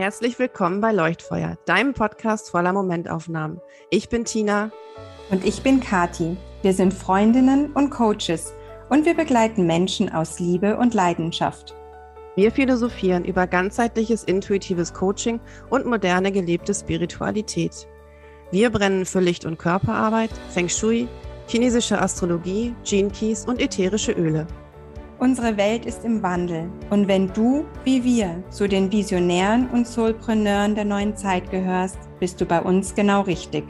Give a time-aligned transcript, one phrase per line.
[0.00, 3.60] Herzlich willkommen bei Leuchtfeuer, deinem Podcast voller Momentaufnahmen.
[3.90, 4.72] Ich bin Tina.
[5.28, 6.38] Und ich bin Kati.
[6.62, 8.54] Wir sind Freundinnen und Coaches
[8.88, 11.74] und wir begleiten Menschen aus Liebe und Leidenschaft.
[12.34, 15.38] Wir philosophieren über ganzheitliches intuitives Coaching
[15.68, 17.86] und moderne gelebte Spiritualität.
[18.50, 21.08] Wir brennen für Licht- und Körperarbeit, Feng Shui,
[21.46, 24.46] chinesische Astrologie, Gene Keys und ätherische Öle.
[25.20, 30.74] Unsere Welt ist im Wandel und wenn du, wie wir, zu den Visionären und Soulpreneuren
[30.74, 33.64] der neuen Zeit gehörst, bist du bei uns genau richtig.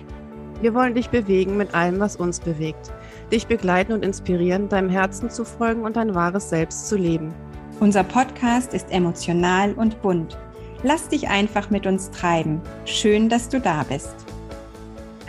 [0.61, 2.93] Wir wollen dich bewegen mit allem, was uns bewegt,
[3.33, 7.35] dich begleiten und inspirieren, deinem Herzen zu folgen und dein wahres Selbst zu leben.
[7.81, 10.39] Unser Podcast ist emotional und bunt.
[10.85, 12.61] Lass dich einfach mit uns treiben.
[12.85, 14.15] Schön, dass du da bist.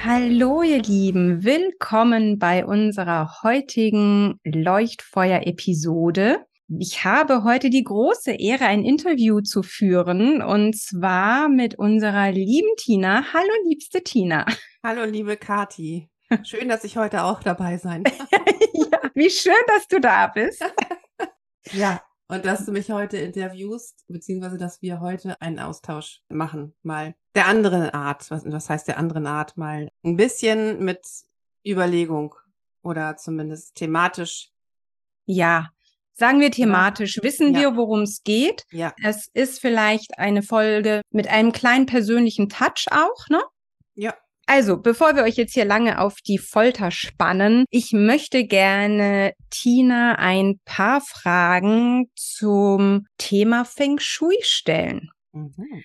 [0.04, 6.44] Hallo ihr Lieben, willkommen bei unserer heutigen Leuchtfeuer-Episode.
[6.80, 12.76] Ich habe heute die große Ehre, ein Interview zu führen und zwar mit unserer lieben
[12.78, 13.26] Tina.
[13.32, 14.48] Hallo liebste Tina.
[14.84, 16.10] Hallo liebe Kati.
[16.44, 18.28] Schön, dass ich heute auch dabei sein kann.
[18.74, 20.66] ja, wie schön, dass du da bist.
[21.74, 27.14] ja, und dass du mich heute interviewst, beziehungsweise dass wir heute einen Austausch machen, mal
[27.36, 28.32] der anderen Art.
[28.32, 29.58] Was, was heißt der anderen Art?
[29.58, 31.06] Mal ein bisschen mit
[31.68, 32.34] Überlegung
[32.84, 34.50] oder zumindest thematisch.
[35.26, 35.72] Ja,
[36.14, 37.20] sagen wir thematisch.
[37.22, 37.60] Wissen ja.
[37.60, 38.64] wir, worum es geht?
[38.72, 38.94] Ja.
[39.04, 43.42] Es ist vielleicht eine Folge mit einem kleinen persönlichen Touch auch, ne?
[44.54, 50.16] Also, bevor wir euch jetzt hier lange auf die Folter spannen, ich möchte gerne Tina
[50.16, 55.10] ein paar Fragen zum Thema Feng Shui stellen.
[55.32, 55.84] Mhm.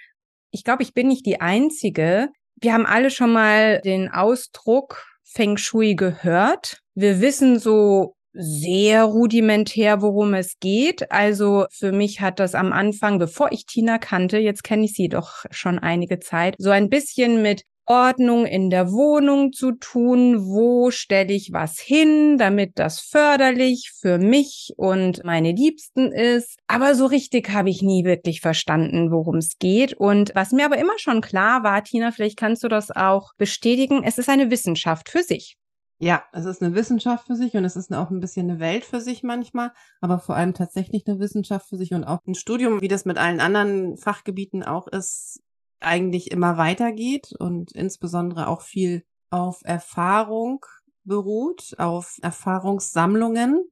[0.50, 2.30] Ich glaube, ich bin nicht die Einzige.
[2.56, 6.80] Wir haben alle schon mal den Ausdruck Feng Shui gehört.
[6.96, 11.12] Wir wissen so sehr rudimentär, worum es geht.
[11.12, 15.08] Also für mich hat das am Anfang, bevor ich Tina kannte, jetzt kenne ich sie
[15.08, 20.46] doch schon einige Zeit, so ein bisschen mit Ordnung in der Wohnung zu tun.
[20.46, 26.58] Wo stelle ich was hin, damit das förderlich für mich und meine Liebsten ist.
[26.66, 29.94] Aber so richtig habe ich nie wirklich verstanden, worum es geht.
[29.94, 34.02] Und was mir aber immer schon klar war, Tina, vielleicht kannst du das auch bestätigen,
[34.04, 35.56] es ist eine Wissenschaft für sich.
[35.98, 38.84] Ja, es ist eine Wissenschaft für sich und es ist auch ein bisschen eine Welt
[38.84, 42.82] für sich manchmal, aber vor allem tatsächlich eine Wissenschaft für sich und auch ein Studium,
[42.82, 45.40] wie das mit allen anderen Fachgebieten auch ist,
[45.80, 50.64] eigentlich immer weitergeht und insbesondere auch viel auf Erfahrung
[51.04, 53.70] beruht, auf Erfahrungssammlungen,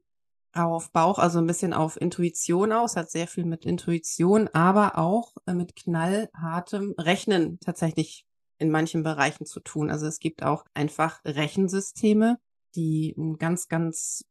[0.52, 5.32] auf Bauch, also ein bisschen auf Intuition aus, hat sehr viel mit Intuition, aber auch
[5.46, 8.24] mit knallhartem Rechnen tatsächlich
[8.58, 9.90] in manchen Bereichen zu tun.
[9.90, 12.38] Also es gibt auch einfach Rechensysteme,
[12.76, 14.24] die ganz, ganz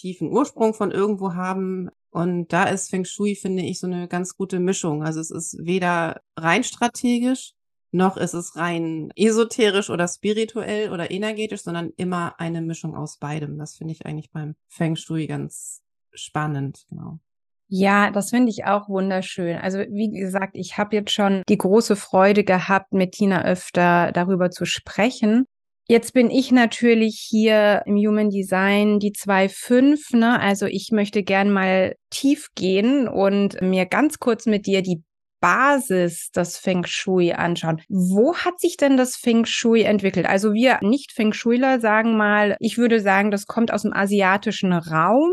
[0.00, 4.36] tiefen Ursprung von irgendwo haben, und da ist Feng Shui, finde ich, so eine ganz
[4.36, 5.04] gute Mischung.
[5.04, 7.52] Also es ist weder rein strategisch,
[7.90, 13.58] noch ist es rein esoterisch oder spirituell oder energetisch, sondern immer eine Mischung aus beidem.
[13.58, 15.82] Das finde ich eigentlich beim Feng Shui ganz
[16.12, 17.18] spannend, genau.
[17.70, 19.58] Ja, das finde ich auch wunderschön.
[19.58, 24.50] Also wie gesagt, ich habe jetzt schon die große Freude gehabt, mit Tina öfter darüber
[24.50, 25.44] zu sprechen.
[25.90, 30.38] Jetzt bin ich natürlich hier im Human Design die 2.5, ne?
[30.38, 35.02] Also ich möchte gern mal tief gehen und mir ganz kurz mit dir die
[35.40, 37.80] Basis des Feng Shui anschauen.
[37.88, 40.26] Wo hat sich denn das Feng Shui entwickelt?
[40.26, 44.74] Also wir nicht Feng Shuiler sagen mal, ich würde sagen, das kommt aus dem asiatischen
[44.74, 45.32] Raum.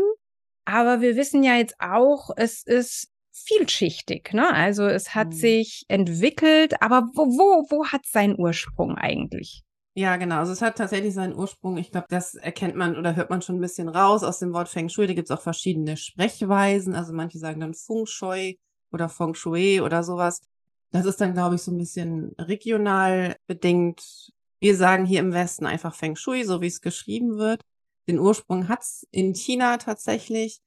[0.64, 4.50] Aber wir wissen ja jetzt auch, es ist vielschichtig, ne?
[4.54, 5.32] Also es hat mhm.
[5.32, 9.65] sich entwickelt, aber wo, wo, wo hat seinen Ursprung eigentlich?
[9.98, 10.36] Ja, genau.
[10.40, 11.78] Also es hat tatsächlich seinen Ursprung.
[11.78, 14.68] Ich glaube, das erkennt man oder hört man schon ein bisschen raus aus dem Wort
[14.68, 15.06] Feng Shui.
[15.06, 16.94] Da gibt es auch verschiedene Sprechweisen.
[16.94, 18.58] Also manche sagen dann Feng Shui
[18.92, 20.42] oder Feng Shui oder sowas.
[20.90, 24.34] Das ist dann, glaube ich, so ein bisschen regional bedingt.
[24.60, 27.62] Wir sagen hier im Westen einfach Feng Shui, so wie es geschrieben wird.
[28.06, 30.60] Den Ursprung hat's in China tatsächlich.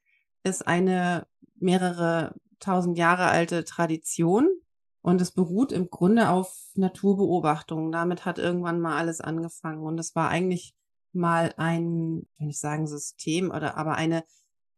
[0.43, 1.27] Ist eine
[1.59, 4.49] mehrere tausend Jahre alte Tradition
[5.01, 7.91] und es beruht im Grunde auf Naturbeobachtungen.
[7.91, 9.83] Damit hat irgendwann mal alles angefangen.
[9.83, 10.73] Und es war eigentlich
[11.13, 14.23] mal ein, wenn ich sagen System oder aber eine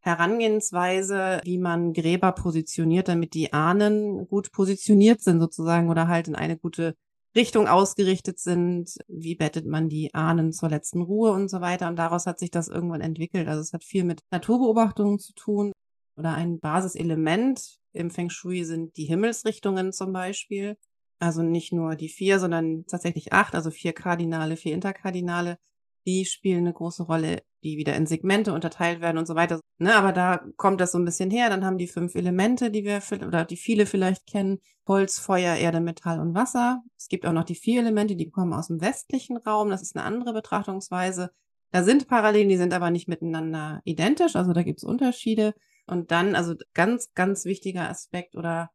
[0.00, 6.34] Herangehensweise, wie man Gräber positioniert, damit die Ahnen gut positioniert sind sozusagen oder halt in
[6.34, 6.96] eine gute
[7.34, 8.96] Richtung ausgerichtet sind.
[9.08, 11.88] Wie bettet man die Ahnen zur letzten Ruhe und so weiter.
[11.88, 13.48] Und daraus hat sich das irgendwann entwickelt.
[13.48, 15.72] Also es hat viel mit Naturbeobachtungen zu tun
[16.16, 20.76] oder ein Basiselement im Feng Shui sind die Himmelsrichtungen zum Beispiel.
[21.18, 25.58] Also nicht nur die vier, sondern tatsächlich acht, also vier Kardinale, vier Interkardinale.
[26.04, 29.60] die spielen eine große Rolle, die wieder in Segmente unterteilt werden und so weiter.
[29.78, 31.48] Ne, aber da kommt das so ein bisschen her.
[31.48, 34.58] Dann haben die fünf Elemente, die wir oder die viele vielleicht kennen.
[34.88, 36.82] Holz, Feuer, Erde, Metall und Wasser.
[36.98, 39.70] Es gibt auch noch die vier Elemente, die kommen aus dem westlichen Raum.
[39.70, 41.30] Das ist eine andere Betrachtungsweise.
[41.70, 44.34] Da sind Parallelen, die sind aber nicht miteinander identisch.
[44.34, 45.54] Also da gibt es Unterschiede.
[45.86, 48.70] Und dann, also ganz, ganz wichtiger Aspekt oder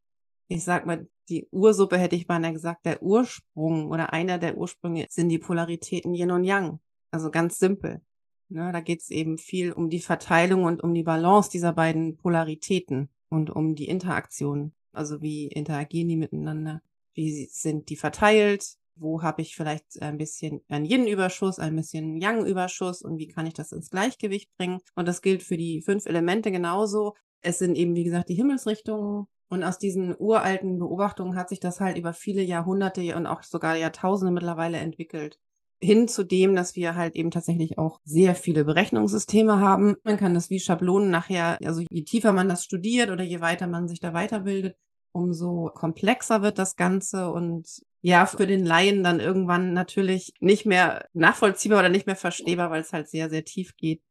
[0.47, 5.07] ich sag mal, die Ursuppe hätte ich beinahe gesagt, der Ursprung oder einer der Ursprünge
[5.09, 6.79] sind die Polaritäten Yin und Yang.
[7.11, 8.01] Also ganz simpel.
[8.49, 12.15] Ne, da geht es eben viel um die Verteilung und um die Balance dieser beiden
[12.15, 14.73] Polaritäten und um die Interaktion.
[14.93, 16.81] Also wie interagieren die miteinander?
[17.13, 18.77] Wie sind die verteilt?
[18.99, 23.53] Wo habe ich vielleicht ein bisschen einen Yin-Überschuss, ein bisschen Yang-Überschuss und wie kann ich
[23.53, 24.79] das ins Gleichgewicht bringen?
[24.95, 27.15] Und das gilt für die fünf Elemente genauso.
[27.41, 31.79] Es sind eben, wie gesagt, die Himmelsrichtungen, und aus diesen uralten Beobachtungen hat sich das
[31.79, 35.39] halt über viele Jahrhunderte und auch sogar Jahrtausende mittlerweile entwickelt.
[35.81, 39.95] Hin zu dem, dass wir halt eben tatsächlich auch sehr viele Berechnungssysteme haben.
[40.03, 43.67] Man kann das wie Schablonen nachher, also je tiefer man das studiert oder je weiter
[43.67, 44.75] man sich da weiterbildet,
[45.11, 47.67] umso komplexer wird das Ganze und
[48.01, 52.81] ja, für den Laien dann irgendwann natürlich nicht mehr nachvollziehbar oder nicht mehr verstehbar, weil
[52.81, 54.01] es halt sehr, sehr tief geht.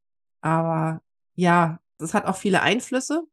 [0.41, 1.01] Aber
[1.35, 3.27] ja, es hat auch viele Einflüsse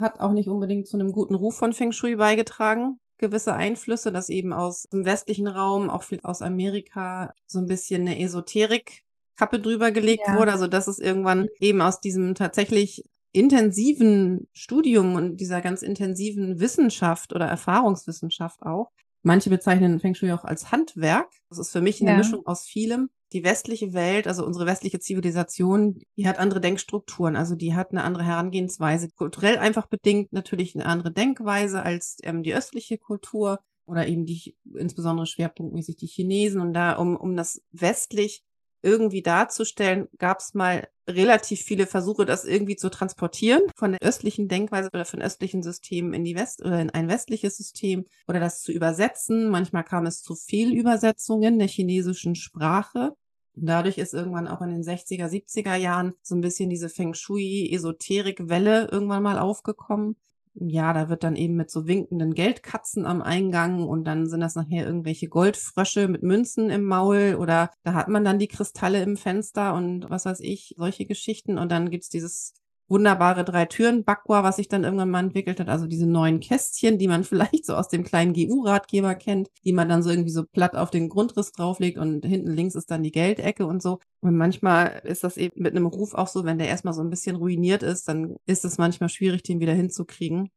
[0.00, 3.00] hat auch nicht unbedingt zu einem guten Ruf von Feng Shui beigetragen.
[3.18, 8.02] Gewisse Einflüsse, dass eben aus dem westlichen Raum, auch viel aus Amerika, so ein bisschen
[8.02, 10.36] eine Esoterik-Kappe drüber gelegt ja.
[10.36, 10.52] wurde.
[10.52, 13.04] Also dass es irgendwann eben aus diesem tatsächlich
[13.36, 18.90] intensiven Studium und dieser ganz intensiven Wissenschaft oder Erfahrungswissenschaft auch.
[19.22, 21.28] Manche bezeichnen Feng Shui auch als Handwerk.
[21.48, 22.16] Das ist für mich eine ja.
[22.16, 27.56] Mischung aus vielem die westliche Welt, also unsere westliche Zivilisation, die hat andere Denkstrukturen, also
[27.56, 32.54] die hat eine andere Herangehensweise, kulturell einfach bedingt natürlich eine andere Denkweise als ähm, die
[32.54, 38.44] östliche Kultur oder eben die insbesondere schwerpunktmäßig die Chinesen und da um um das westlich
[38.86, 44.48] irgendwie darzustellen, gab es mal relativ viele Versuche, das irgendwie zu transportieren von der östlichen
[44.48, 48.62] Denkweise oder von östlichen Systemen in die West oder in ein westliches System oder das
[48.62, 49.50] zu übersetzen.
[49.50, 53.14] Manchmal kam es zu Fehlübersetzungen der chinesischen Sprache.
[53.54, 58.88] Dadurch ist irgendwann auch in den 60er, 70er Jahren so ein bisschen diese Feng Shui-Esoterik-Welle
[58.92, 60.16] irgendwann mal aufgekommen
[60.58, 64.54] ja, da wird dann eben mit so winkenden Geldkatzen am Eingang und dann sind das
[64.54, 69.16] nachher irgendwelche Goldfrösche mit Münzen im Maul oder da hat man dann die Kristalle im
[69.16, 71.58] Fenster und was weiß ich, solche Geschichten.
[71.58, 72.54] Und dann gibt's dieses
[72.88, 76.98] wunderbare drei Türen Bakwa, was sich dann irgendwann mal entwickelt hat, also diese neuen Kästchen,
[76.98, 80.44] die man vielleicht so aus dem kleinen GU-Ratgeber kennt, die man dann so irgendwie so
[80.44, 83.98] platt auf den Grundriss drauflegt und hinten links ist dann die Geldecke und so.
[84.20, 87.10] Und manchmal ist das eben mit einem Ruf auch so, wenn der erstmal so ein
[87.10, 90.50] bisschen ruiniert ist, dann ist es manchmal schwierig, den wieder hinzukriegen.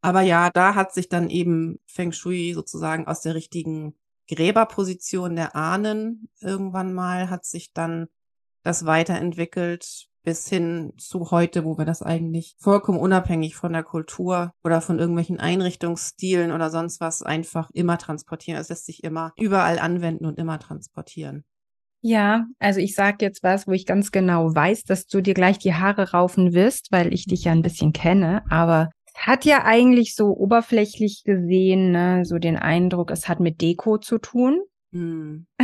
[0.00, 3.94] Aber ja, da hat sich dann eben Feng Shui sozusagen aus der richtigen
[4.28, 8.08] Gräberposition der Ahnen irgendwann mal hat sich dann
[8.62, 14.52] das weiterentwickelt bis hin zu heute, wo wir das eigentlich vollkommen unabhängig von der Kultur
[14.64, 18.60] oder von irgendwelchen Einrichtungsstilen oder sonst was einfach immer transportieren.
[18.60, 21.44] Es lässt sich immer überall anwenden und immer transportieren.
[22.00, 25.58] Ja, also ich sage jetzt was, wo ich ganz genau weiß, dass du dir gleich
[25.58, 29.64] die Haare raufen wirst, weil ich dich ja ein bisschen kenne, aber es hat ja
[29.64, 34.60] eigentlich so oberflächlich gesehen, ne, so den Eindruck, es hat mit Deko zu tun.
[34.90, 35.46] Hm.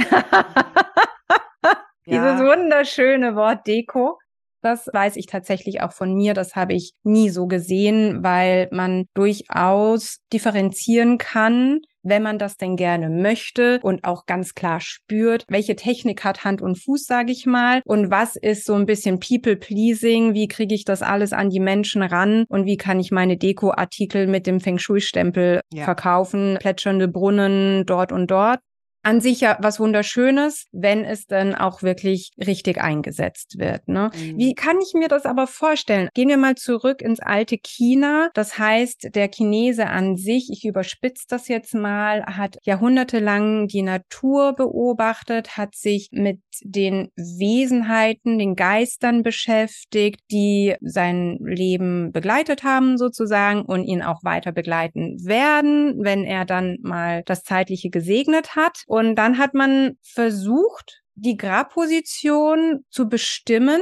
[2.07, 4.19] Dieses wunderschöne Wort Deko.
[4.63, 6.35] Das weiß ich tatsächlich auch von mir.
[6.35, 12.77] Das habe ich nie so gesehen, weil man durchaus differenzieren kann, wenn man das denn
[12.77, 17.47] gerne möchte und auch ganz klar spürt, welche Technik hat Hand und Fuß, sage ich
[17.47, 21.61] mal, und was ist so ein bisschen People-Pleasing, wie kriege ich das alles an die
[21.61, 25.85] Menschen ran und wie kann ich meine Deko-Artikel mit dem Feng Shui-Stempel ja.
[25.85, 28.61] verkaufen, plätschernde Brunnen dort und dort
[29.03, 33.89] an sich ja was Wunderschönes, wenn es dann auch wirklich richtig eingesetzt wird.
[33.89, 34.11] Ne?
[34.15, 34.39] Mhm.
[34.39, 36.09] Wie kann ich mir das aber vorstellen?
[36.15, 38.31] Gehen wir mal zurück ins alte China.
[38.35, 44.55] Das heißt, der Chinese an sich, ich überspitze das jetzt mal, hat jahrhundertelang die Natur
[44.55, 53.63] beobachtet, hat sich mit den Wesenheiten, den Geistern beschäftigt, die sein Leben begleitet haben sozusagen
[53.63, 58.85] und ihn auch weiter begleiten werden, wenn er dann mal das Zeitliche gesegnet hat.
[58.93, 63.81] Und dann hat man versucht, die Grabposition zu bestimmen.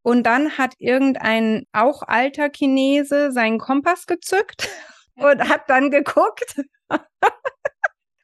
[0.00, 4.70] Und dann hat irgendein auch alter Chinese seinen Kompass gezückt
[5.16, 6.62] und hat dann geguckt,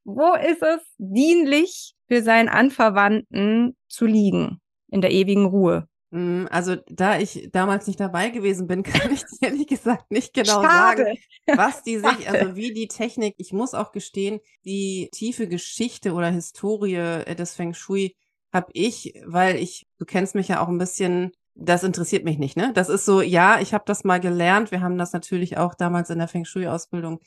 [0.04, 5.88] wo ist es dienlich für seinen Anverwandten zu liegen in der ewigen Ruhe.
[6.14, 10.62] Mm, also, da ich damals nicht dabei gewesen bin, kann ich ehrlich gesagt nicht genau
[10.62, 11.02] Schade.
[11.02, 11.18] sagen,
[11.56, 16.30] was die sich, also wie die Technik, ich muss auch gestehen, die tiefe Geschichte oder
[16.30, 18.14] Historie äh, des Feng Shui
[18.52, 22.56] habe ich, weil ich, du kennst mich ja auch ein bisschen, das interessiert mich nicht,
[22.56, 22.72] ne?
[22.74, 24.70] Das ist so, ja, ich habe das mal gelernt.
[24.70, 27.18] Wir haben das natürlich auch damals in der Feng Shui-Ausbildung,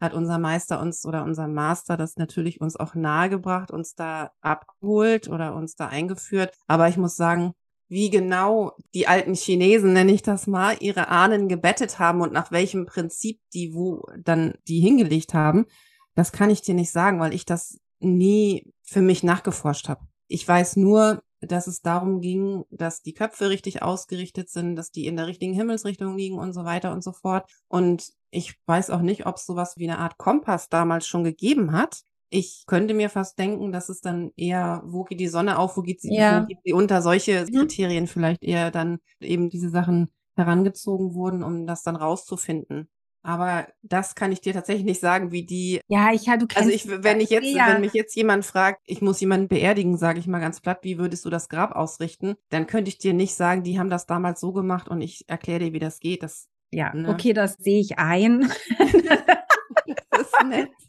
[0.00, 5.26] hat unser Meister uns oder unser Master das natürlich uns auch nahegebracht, uns da abgeholt
[5.28, 6.54] oder uns da eingeführt.
[6.68, 7.54] Aber ich muss sagen,
[7.88, 12.52] wie genau die alten Chinesen, nenne ich das mal, ihre Ahnen gebettet haben und nach
[12.52, 15.66] welchem Prinzip die wo dann die hingelegt haben,
[16.14, 20.06] das kann ich dir nicht sagen, weil ich das nie für mich nachgeforscht habe.
[20.26, 25.06] Ich weiß nur, dass es darum ging, dass die Köpfe richtig ausgerichtet sind, dass die
[25.06, 27.48] in der richtigen Himmelsrichtung liegen und so weiter und so fort.
[27.68, 31.72] Und ich weiß auch nicht, ob es sowas wie eine Art Kompass damals schon gegeben
[31.72, 32.02] hat.
[32.30, 35.82] Ich könnte mir fast denken, dass es dann eher, wo geht die Sonne auf, wo
[35.82, 36.42] geht sie, ja.
[36.42, 37.54] wo geht sie unter, solche mhm.
[37.54, 42.88] Kriterien vielleicht eher dann eben diese Sachen herangezogen wurden, um das dann rauszufinden.
[43.22, 45.80] Aber das kann ich dir tatsächlich nicht sagen, wie die.
[45.88, 47.68] Ja, ich du Also ich, wenn ich jetzt, ja.
[47.68, 50.98] wenn mich jetzt jemand fragt, ich muss jemanden beerdigen, sage ich mal ganz platt, wie
[50.98, 52.36] würdest du das Grab ausrichten?
[52.48, 55.58] Dann könnte ich dir nicht sagen, die haben das damals so gemacht und ich erkläre
[55.58, 56.22] dir, wie das geht.
[56.22, 57.08] Das, ja, ne?
[57.08, 58.50] okay, das sehe ich ein.
[60.10, 60.70] das ist nett.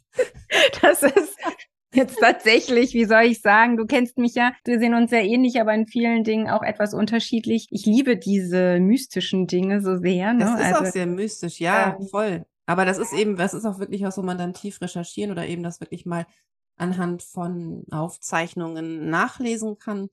[0.82, 1.19] Das ist
[2.00, 5.60] jetzt tatsächlich, wie soll ich sagen, du kennst mich ja, wir sehen uns sehr ähnlich,
[5.60, 7.68] aber in vielen Dingen auch etwas unterschiedlich.
[7.70, 10.32] Ich liebe diese mystischen Dinge so sehr.
[10.32, 10.40] Ne?
[10.40, 12.44] Das ist also, auch sehr mystisch, ja, ähm, voll.
[12.66, 15.46] Aber das ist eben, das ist auch wirklich was, wo man dann tief recherchieren oder
[15.46, 16.26] eben das wirklich mal
[16.76, 20.08] anhand von Aufzeichnungen nachlesen kann.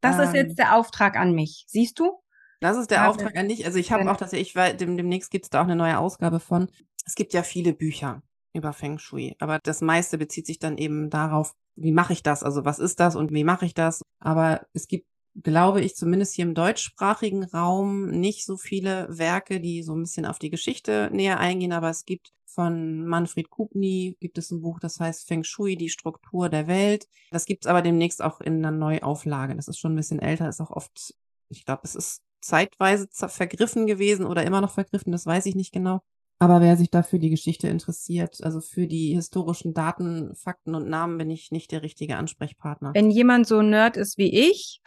[0.00, 0.56] Das ähm, ist jetzt ähm.
[0.56, 1.64] der Auftrag an mich.
[1.68, 2.20] Siehst du?
[2.60, 3.64] Das ist der ja, Auftrag an dich.
[3.64, 6.40] Also ich habe auch tatsächlich, weil dem, demnächst gibt es da auch eine neue Ausgabe
[6.40, 6.68] von.
[7.06, 9.36] Es gibt ja viele Bücher über Feng Shui.
[9.38, 12.42] Aber das meiste bezieht sich dann eben darauf, wie mache ich das?
[12.42, 14.02] Also was ist das und wie mache ich das?
[14.18, 15.06] Aber es gibt,
[15.42, 20.26] glaube ich, zumindest hier im deutschsprachigen Raum nicht so viele Werke, die so ein bisschen
[20.26, 21.72] auf die Geschichte näher eingehen.
[21.72, 25.88] Aber es gibt von Manfred Kubni gibt es ein Buch, das heißt Feng Shui, die
[25.88, 27.06] Struktur der Welt.
[27.30, 29.54] Das gibt es aber demnächst auch in einer Neuauflage.
[29.54, 31.14] Das ist schon ein bisschen älter, ist auch oft,
[31.48, 35.72] ich glaube, es ist zeitweise vergriffen gewesen oder immer noch vergriffen, das weiß ich nicht
[35.72, 36.00] genau.
[36.42, 41.18] Aber wer sich dafür die Geschichte interessiert, also für die historischen Daten, Fakten und Namen,
[41.18, 42.92] bin ich nicht der richtige Ansprechpartner.
[42.94, 44.80] Wenn jemand so nerd ist wie ich,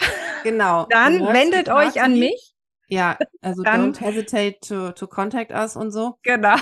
[0.44, 2.56] genau, dann wendet euch an mich.
[2.88, 6.16] Ja, also dann, don't hesitate to, to contact us und so.
[6.24, 6.56] Genau.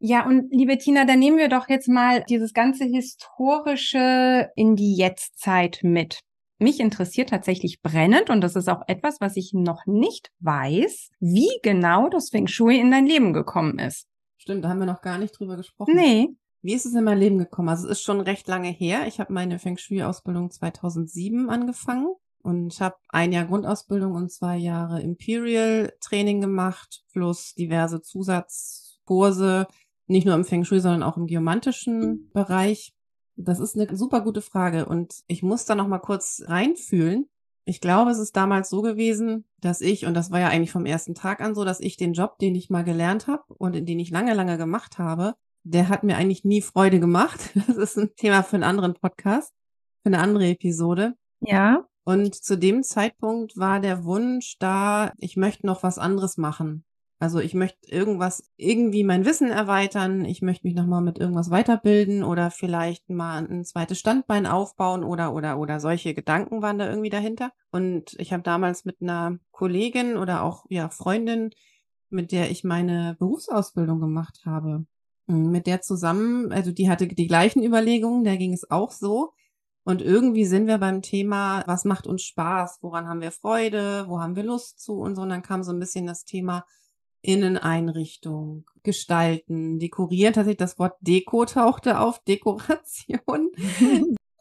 [0.00, 4.96] Ja, und liebe Tina, dann nehmen wir doch jetzt mal dieses ganze Historische in die
[4.96, 6.20] Jetztzeit mit.
[6.58, 11.50] Mich interessiert tatsächlich brennend und das ist auch etwas, was ich noch nicht weiß, wie
[11.62, 14.09] genau das Feng Shui in dein Leben gekommen ist.
[14.40, 15.94] Stimmt, da haben wir noch gar nicht drüber gesprochen.
[15.94, 16.34] Nee.
[16.62, 17.68] Wie ist es in mein Leben gekommen?
[17.68, 19.06] Also es ist schon recht lange her.
[19.06, 25.02] Ich habe meine Feng Shui-Ausbildung 2007 angefangen und habe ein Jahr Grundausbildung und zwei Jahre
[25.02, 29.66] Imperial Training gemacht, plus diverse Zusatzkurse,
[30.06, 32.94] nicht nur im Feng Shui, sondern auch im geomantischen Bereich.
[33.36, 37.28] Das ist eine super gute Frage und ich muss da noch mal kurz reinfühlen,
[37.70, 40.86] ich glaube, es ist damals so gewesen, dass ich, und das war ja eigentlich vom
[40.86, 44.00] ersten Tag an so, dass ich den Job, den ich mal gelernt habe und den
[44.00, 47.38] ich lange, lange gemacht habe, der hat mir eigentlich nie Freude gemacht.
[47.68, 49.54] Das ist ein Thema für einen anderen Podcast,
[50.02, 51.14] für eine andere Episode.
[51.38, 51.86] Ja.
[52.02, 56.84] Und zu dem Zeitpunkt war der Wunsch da, ich möchte noch was anderes machen.
[57.22, 62.24] Also ich möchte irgendwas, irgendwie mein Wissen erweitern, ich möchte mich nochmal mit irgendwas weiterbilden
[62.24, 67.10] oder vielleicht mal ein zweites Standbein aufbauen oder oder oder solche Gedanken waren da irgendwie
[67.10, 67.52] dahinter.
[67.70, 71.50] Und ich habe damals mit einer Kollegin oder auch ja Freundin,
[72.08, 74.86] mit der ich meine Berufsausbildung gemacht habe,
[75.28, 79.32] hm, mit der zusammen, also die hatte die gleichen Überlegungen, der ging es auch so.
[79.84, 84.20] Und irgendwie sind wir beim Thema, was macht uns Spaß, woran haben wir Freude, wo
[84.20, 85.22] haben wir Lust zu und so.
[85.22, 86.64] Und dann kam so ein bisschen das Thema,
[87.22, 90.32] Inneneinrichtung, Gestalten, Dekorieren.
[90.32, 93.50] Tatsächlich das Wort Deko tauchte auf, Dekoration.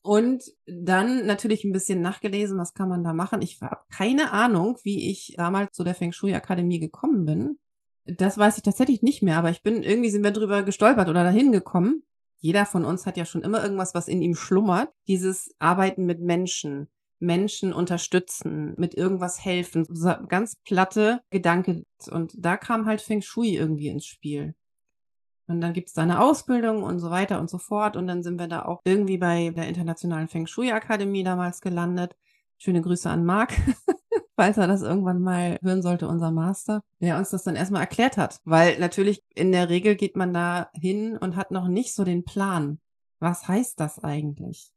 [0.02, 3.42] Und dann natürlich ein bisschen nachgelesen, was kann man da machen.
[3.42, 7.60] Ich habe keine Ahnung, wie ich damals zu der Feng Shui Akademie gekommen bin.
[8.06, 11.24] Das weiß ich tatsächlich nicht mehr, aber ich bin irgendwie sind wir drüber gestolpert oder
[11.24, 12.04] dahin gekommen.
[12.40, 14.90] Jeder von uns hat ja schon immer irgendwas, was in ihm schlummert.
[15.08, 16.88] Dieses Arbeiten mit Menschen,
[17.20, 19.86] Menschen unterstützen, mit irgendwas helfen.
[19.90, 21.84] So ganz platte Gedanke.
[22.10, 24.56] Und da kam halt Feng Shui irgendwie ins Spiel.
[25.48, 27.98] Und dann gibt's da eine Ausbildung und so weiter und so fort.
[27.98, 32.16] Und dann sind wir da auch irgendwie bei der Internationalen Feng Shui Akademie damals gelandet.
[32.58, 33.54] Schöne Grüße an Marc,
[34.36, 38.18] falls er das irgendwann mal hören sollte, unser Master, der uns das dann erstmal erklärt
[38.18, 38.40] hat.
[38.44, 42.26] Weil natürlich in der Regel geht man da hin und hat noch nicht so den
[42.26, 42.80] Plan.
[43.20, 44.72] Was heißt das eigentlich?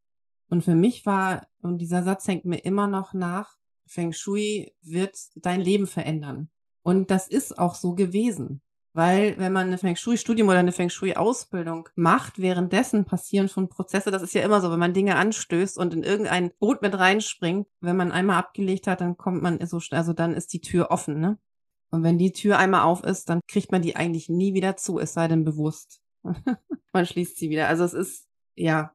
[0.52, 3.56] Und für mich war, und dieser Satz hängt mir immer noch nach,
[3.86, 6.50] Feng Shui wird dein Leben verändern.
[6.82, 8.60] Und das ist auch so gewesen.
[8.92, 14.10] Weil wenn man eine Feng Shui-Studium oder eine Feng Shui-Ausbildung macht, währenddessen passieren schon Prozesse.
[14.10, 17.66] Das ist ja immer so, wenn man Dinge anstößt und in irgendein Boot mit reinspringt,
[17.80, 21.18] wenn man einmal abgelegt hat, dann kommt man so, also dann ist die Tür offen,
[21.18, 21.38] ne?
[21.90, 24.98] Und wenn die Tür einmal auf ist, dann kriegt man die eigentlich nie wieder zu,
[24.98, 26.02] es sei denn bewusst.
[26.92, 27.68] man schließt sie wieder.
[27.68, 28.92] Also es ist, ja,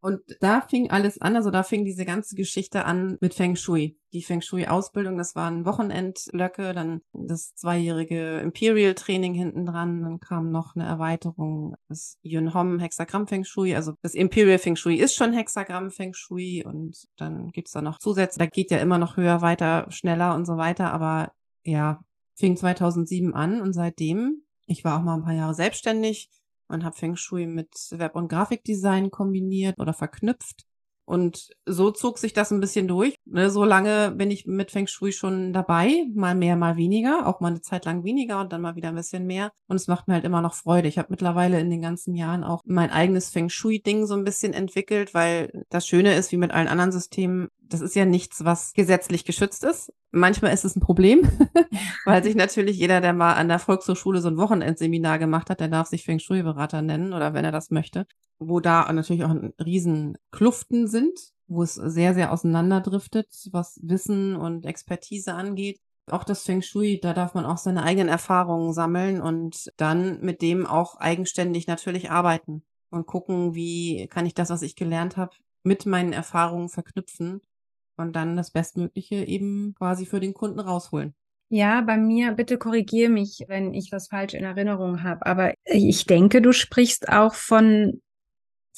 [0.00, 3.98] und da fing alles an, also da fing diese ganze Geschichte an mit Feng Shui.
[4.12, 10.76] Die Feng Shui-Ausbildung, das waren Wochenendlöcke, dann das zweijährige Imperial-Training hinten dran, dann kam noch
[10.76, 13.74] eine Erweiterung des Yun Hom Hexagramm Feng Shui.
[13.74, 17.98] Also das Imperial Feng Shui ist schon Hexagramm Feng Shui und dann gibt's da noch
[17.98, 18.38] Zusätze.
[18.38, 20.92] Da geht ja immer noch höher, weiter, schneller und so weiter.
[20.92, 21.32] Aber
[21.64, 22.00] ja,
[22.36, 26.30] fing 2007 an und seitdem, ich war auch mal ein paar Jahre selbstständig,
[26.68, 30.64] man hat Feng Shui mit Web- und Grafikdesign kombiniert oder verknüpft.
[31.04, 33.17] Und so zog sich das ein bisschen durch.
[33.30, 37.40] Ne, so lange bin ich mit Feng Shui schon dabei, mal mehr, mal weniger, auch
[37.40, 39.52] mal eine Zeit lang weniger und dann mal wieder ein bisschen mehr.
[39.66, 40.88] Und es macht mir halt immer noch Freude.
[40.88, 44.54] Ich habe mittlerweile in den ganzen Jahren auch mein eigenes Feng Shui-Ding so ein bisschen
[44.54, 48.72] entwickelt, weil das Schöne ist, wie mit allen anderen Systemen, das ist ja nichts, was
[48.72, 49.92] gesetzlich geschützt ist.
[50.10, 51.28] Manchmal ist es ein Problem,
[52.06, 55.68] weil sich natürlich jeder, der mal an der Volkshochschule so ein Wochenendseminar gemacht hat, der
[55.68, 58.06] darf sich Feng Shui-Berater nennen oder wenn er das möchte
[58.40, 64.66] wo da natürlich auch riesen Kluften sind, wo es sehr, sehr auseinanderdriftet, was Wissen und
[64.66, 65.80] Expertise angeht.
[66.10, 70.40] Auch das Feng Shui, da darf man auch seine eigenen Erfahrungen sammeln und dann mit
[70.42, 75.36] dem auch eigenständig natürlich arbeiten und gucken, wie kann ich das, was ich gelernt habe,
[75.62, 77.42] mit meinen Erfahrungen verknüpfen
[77.96, 81.14] und dann das Bestmögliche eben quasi für den Kunden rausholen.
[81.50, 85.24] Ja, bei mir, bitte korrigier mich, wenn ich was falsch in Erinnerung habe.
[85.24, 88.02] Aber ich denke, du sprichst auch von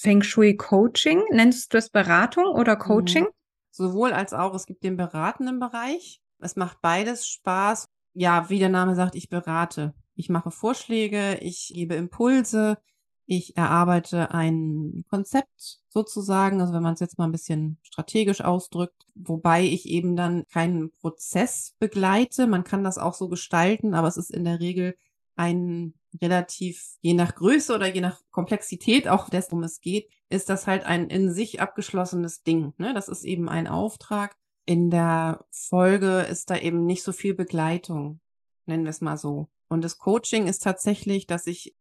[0.01, 1.23] Feng Shui Coaching.
[1.31, 2.81] Nennst du das Beratung oder mhm.
[2.81, 3.27] Coaching?
[3.71, 4.55] Sowohl als auch.
[4.55, 6.23] Es gibt den beratenden Bereich.
[6.39, 7.87] Es macht beides Spaß.
[8.15, 9.93] Ja, wie der Name sagt, ich berate.
[10.15, 12.79] Ich mache Vorschläge, ich gebe Impulse,
[13.27, 19.05] ich erarbeite ein Konzept sozusagen, also wenn man es jetzt mal ein bisschen strategisch ausdrückt,
[19.15, 22.47] wobei ich eben dann keinen Prozess begleite.
[22.47, 24.97] Man kann das auch so gestalten, aber es ist in der Regel
[25.41, 30.51] ein relativ, je nach Größe oder je nach Komplexität auch dessen, um es geht, ist
[30.51, 32.75] das halt ein in sich abgeschlossenes Ding.
[32.77, 32.93] Ne?
[32.93, 34.37] Das ist eben ein Auftrag.
[34.67, 38.21] In der Folge ist da eben nicht so viel Begleitung,
[38.67, 39.49] nennen wir es mal so.
[39.69, 41.75] Und das Coaching ist tatsächlich, dass ich,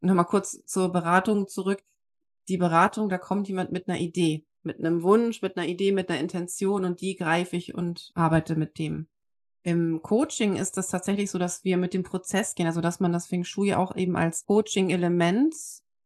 [0.00, 1.82] nochmal kurz zur Beratung zurück,
[2.48, 6.10] die Beratung, da kommt jemand mit einer Idee, mit einem Wunsch, mit einer Idee, mit
[6.10, 9.08] einer Intention und die greife ich und arbeite mit dem.
[9.66, 13.12] Im Coaching ist das tatsächlich so, dass wir mit dem Prozess gehen, also dass man
[13.12, 15.54] das Feng Shui auch eben als Coaching-Element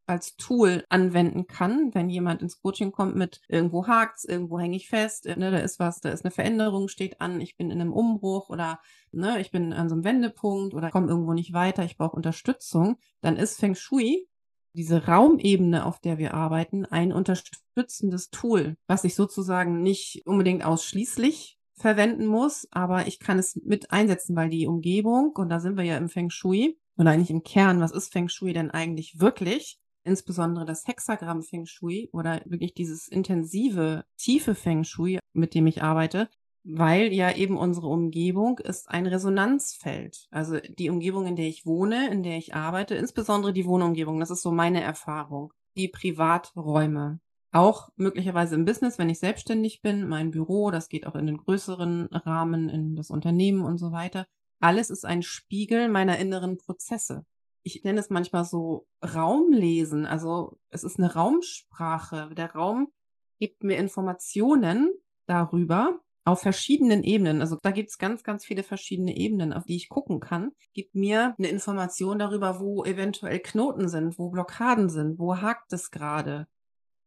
[0.05, 4.87] als Tool anwenden kann, wenn jemand ins Coaching kommt mit irgendwo hakt's, irgendwo hänge ich
[4.87, 7.93] fest, ne, da ist was, da ist eine Veränderung, steht an, ich bin in einem
[7.93, 8.79] Umbruch oder
[9.11, 12.97] ne, ich bin an so einem Wendepunkt oder komme irgendwo nicht weiter, ich brauche Unterstützung,
[13.21, 14.27] dann ist Feng Shui
[14.73, 21.58] diese Raumebene, auf der wir arbeiten, ein unterstützendes Tool, was ich sozusagen nicht unbedingt ausschließlich
[21.79, 25.83] verwenden muss, aber ich kann es mit einsetzen, weil die Umgebung, und da sind wir
[25.83, 29.79] ja im Feng Shui, oder eigentlich im Kern, was ist Feng Shui denn eigentlich wirklich?
[30.03, 35.81] Insbesondere das Hexagramm Feng Shui oder wirklich dieses intensive, tiefe Feng Shui, mit dem ich
[35.81, 36.29] arbeite,
[36.63, 40.27] weil ja eben unsere Umgebung ist ein Resonanzfeld.
[40.29, 44.31] Also die Umgebung, in der ich wohne, in der ich arbeite, insbesondere die Wohnumgebung, das
[44.31, 45.53] ist so meine Erfahrung.
[45.77, 47.19] Die Privaträume,
[47.51, 51.37] auch möglicherweise im Business, wenn ich selbstständig bin, mein Büro, das geht auch in den
[51.37, 54.27] größeren Rahmen, in das Unternehmen und so weiter.
[54.59, 57.25] Alles ist ein Spiegel meiner inneren Prozesse.
[57.63, 60.05] Ich nenne es manchmal so Raumlesen.
[60.05, 62.29] Also es ist eine Raumsprache.
[62.35, 62.91] Der Raum
[63.39, 64.91] gibt mir Informationen
[65.25, 67.41] darüber auf verschiedenen Ebenen.
[67.41, 70.51] Also da gibt es ganz, ganz viele verschiedene Ebenen, auf die ich gucken kann.
[70.73, 75.89] Gibt mir eine Information darüber, wo eventuell Knoten sind, wo Blockaden sind, wo hakt es
[75.89, 76.47] gerade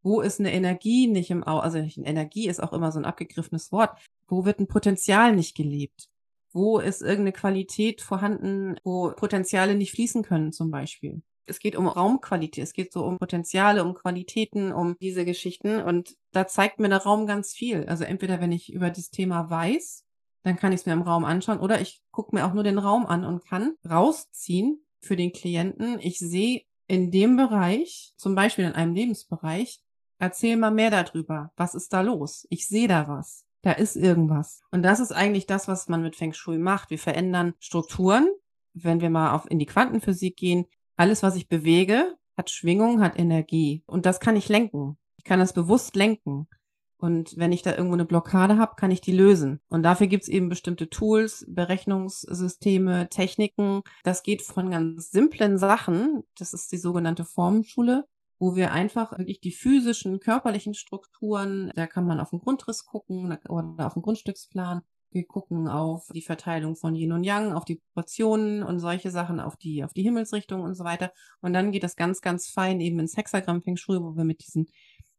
[0.03, 3.73] wo ist eine Energie nicht im Au, also Energie ist auch immer so ein abgegriffenes
[3.73, 3.99] Wort.
[4.27, 6.09] Wo wird ein Potenzial nicht gelebt?
[6.53, 11.23] Wo ist irgendeine Qualität vorhanden, wo Potenziale nicht fließen können, zum Beispiel?
[11.47, 15.83] Es geht um Raumqualität, es geht so um Potenziale, um Qualitäten, um diese Geschichten.
[15.83, 17.85] Und da zeigt mir der Raum ganz viel.
[17.87, 20.05] Also entweder, wenn ich über das Thema weiß,
[20.45, 22.79] dann kann ich es mir im Raum anschauen, oder ich gucke mir auch nur den
[22.79, 25.99] Raum an und kann rausziehen für den Klienten.
[26.01, 29.81] Ich sehe in dem Bereich, zum Beispiel in einem Lebensbereich,
[30.23, 31.51] Erzähl mal mehr darüber.
[31.57, 32.47] Was ist da los?
[32.49, 33.45] Ich sehe da was.
[33.63, 34.63] Da ist irgendwas.
[34.71, 36.91] Und das ist eigentlich das, was man mit Feng Shui macht.
[36.91, 38.29] Wir verändern Strukturen.
[38.73, 43.19] Wenn wir mal auf in die Quantenphysik gehen, alles, was ich bewege, hat Schwingung, hat
[43.19, 43.83] Energie.
[43.85, 44.97] Und das kann ich lenken.
[45.17, 46.47] Ich kann das bewusst lenken.
[46.99, 49.61] Und wenn ich da irgendwo eine Blockade habe, kann ich die lösen.
[49.71, 53.83] Und dafür gibt's eben bestimmte Tools, Berechnungssysteme, Techniken.
[54.05, 58.07] Das geht von ganz simplen Sachen, das ist die sogenannte Formenschule,
[58.43, 63.39] wo wir einfach wirklich die physischen, körperlichen Strukturen, da kann man auf den Grundriss gucken
[63.49, 64.83] oder auf den Grundstücksplan.
[65.13, 69.39] Wir gucken auf die Verteilung von Yin und Yang, auf die Proportionen und solche Sachen,
[69.39, 71.13] auf die, auf die Himmelsrichtung und so weiter.
[71.41, 74.45] Und dann geht das ganz, ganz fein eben ins Hexagramm Feng Shui, wo wir mit
[74.45, 74.67] diesen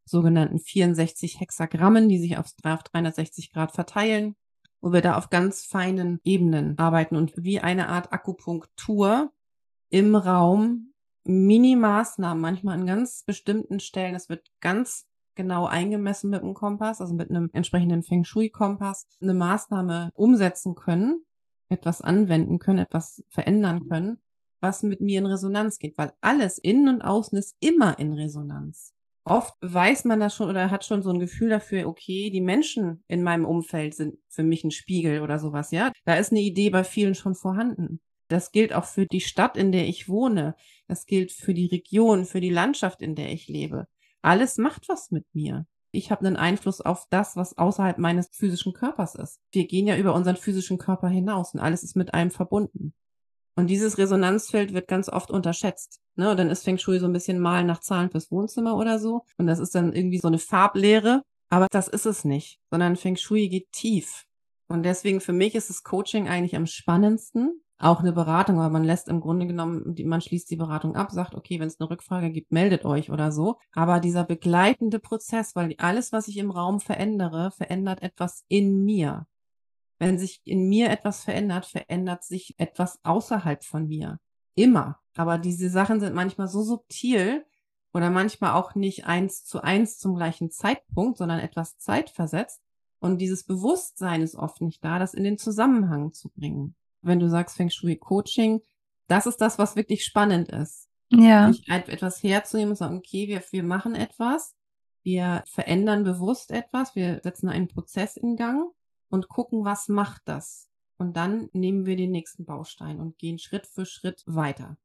[0.03, 4.35] sogenannten 64 Hexagrammen, die sich auf 360 Grad verteilen,
[4.81, 9.31] wo wir da auf ganz feinen Ebenen arbeiten und wie eine Art Akupunktur
[9.89, 10.92] im Raum
[11.25, 14.15] Mini-Maßnahmen, manchmal an ganz bestimmten Stellen.
[14.15, 19.33] Es wird ganz genau eingemessen mit einem Kompass, also mit einem entsprechenden Feng Shui-Kompass, eine
[19.33, 21.25] Maßnahme umsetzen können,
[21.69, 24.19] etwas anwenden können, etwas verändern können,
[24.59, 28.93] was mit mir in Resonanz geht, weil alles innen und außen ist immer in Resonanz
[29.25, 33.03] oft weiß man das schon oder hat schon so ein Gefühl dafür, okay, die Menschen
[33.07, 35.91] in meinem Umfeld sind für mich ein Spiegel oder sowas, ja.
[36.05, 37.99] Da ist eine Idee bei vielen schon vorhanden.
[38.27, 40.55] Das gilt auch für die Stadt, in der ich wohne.
[40.87, 43.87] Das gilt für die Region, für die Landschaft, in der ich lebe.
[44.21, 45.65] Alles macht was mit mir.
[45.91, 49.39] Ich habe einen Einfluss auf das, was außerhalb meines physischen Körpers ist.
[49.51, 52.93] Wir gehen ja über unseren physischen Körper hinaus und alles ist mit einem verbunden.
[53.55, 56.01] Und dieses Resonanzfeld wird ganz oft unterschätzt.
[56.15, 56.35] Ne?
[56.35, 59.25] Dann ist Feng Shui so ein bisschen Malen nach Zahlen fürs Wohnzimmer oder so.
[59.37, 61.21] Und das ist dann irgendwie so eine Farblehre.
[61.49, 64.25] Aber das ist es nicht, sondern Feng Shui geht tief.
[64.67, 67.61] Und deswegen für mich ist das Coaching eigentlich am spannendsten.
[67.83, 71.35] Auch eine Beratung, aber man lässt im Grunde genommen, man schließt die Beratung ab, sagt,
[71.35, 73.57] okay, wenn es eine Rückfrage gibt, meldet euch oder so.
[73.73, 79.27] Aber dieser begleitende Prozess, weil alles, was ich im Raum verändere, verändert etwas in mir.
[79.99, 84.17] Wenn sich in mir etwas verändert, verändert sich etwas außerhalb von mir.
[84.55, 84.99] Immer.
[85.17, 87.45] Aber diese Sachen sind manchmal so subtil
[87.93, 92.61] oder manchmal auch nicht eins zu eins zum gleichen Zeitpunkt, sondern etwas zeitversetzt.
[92.99, 96.75] Und dieses Bewusstsein ist oft nicht da, das in den Zusammenhang zu bringen.
[97.03, 98.61] Wenn du sagst Feng Shui Coaching,
[99.07, 100.89] das ist das, was wirklich spannend ist.
[101.09, 101.49] Ja.
[101.49, 104.55] Nicht etwas herzunehmen und sagen, okay, wir, wir machen etwas,
[105.03, 108.71] wir verändern bewusst etwas, wir setzen einen Prozess in Gang
[109.09, 110.69] und gucken, was macht das.
[110.97, 114.77] Und dann nehmen wir den nächsten Baustein und gehen Schritt für Schritt weiter.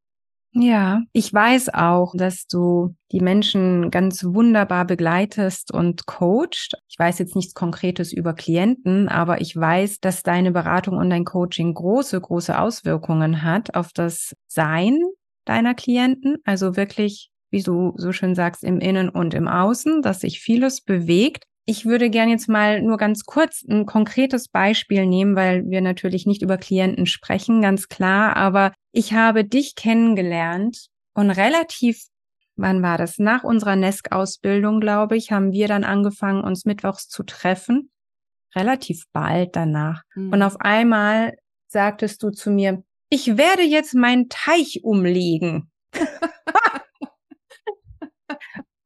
[0.53, 6.75] Ja, ich weiß auch, dass du die Menschen ganz wunderbar begleitest und coachst.
[6.89, 11.25] Ich weiß jetzt nichts Konkretes über Klienten, aber ich weiß, dass deine Beratung und dein
[11.25, 14.99] Coaching große, große Auswirkungen hat auf das Sein
[15.45, 16.39] deiner Klienten.
[16.45, 20.81] Also wirklich, wie du so schön sagst, im Innen und im Außen, dass sich vieles
[20.81, 21.45] bewegt.
[21.71, 26.25] Ich würde gern jetzt mal nur ganz kurz ein konkretes Beispiel nehmen, weil wir natürlich
[26.25, 28.37] nicht über Klienten sprechen, ganz klar.
[28.37, 32.05] Aber ich habe dich kennengelernt und relativ,
[32.57, 33.19] wann war das?
[33.19, 37.91] Nach unserer NESC-Ausbildung, glaube ich, haben wir dann angefangen, uns mittwochs zu treffen.
[38.57, 40.05] Relativ bald danach.
[40.15, 40.33] Mhm.
[40.33, 45.71] Und auf einmal sagtest du zu mir, ich werde jetzt meinen Teich umlegen.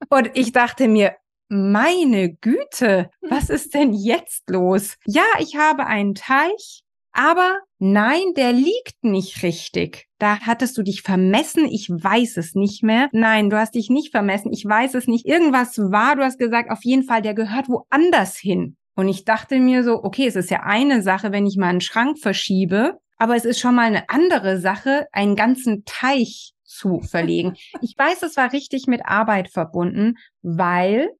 [0.09, 1.15] und ich dachte mir,
[1.53, 4.97] meine Güte, was ist denn jetzt los?
[5.07, 10.07] Ja, ich habe einen Teich, aber nein, der liegt nicht richtig.
[10.19, 13.09] Da hattest du dich vermessen, ich weiß es nicht mehr.
[13.13, 15.27] Nein, du hast dich nicht vermessen, ich weiß es nicht.
[15.27, 18.77] Irgendwas war, du hast gesagt, auf jeden Fall, der gehört woanders hin.
[18.95, 21.81] Und ich dachte mir so, okay, es ist ja eine Sache, wenn ich mal einen
[21.83, 27.55] Schrank verschiebe, aber es ist schon mal eine andere Sache, einen ganzen Teich zu verlegen.
[27.83, 31.11] Ich weiß, es war richtig mit Arbeit verbunden, weil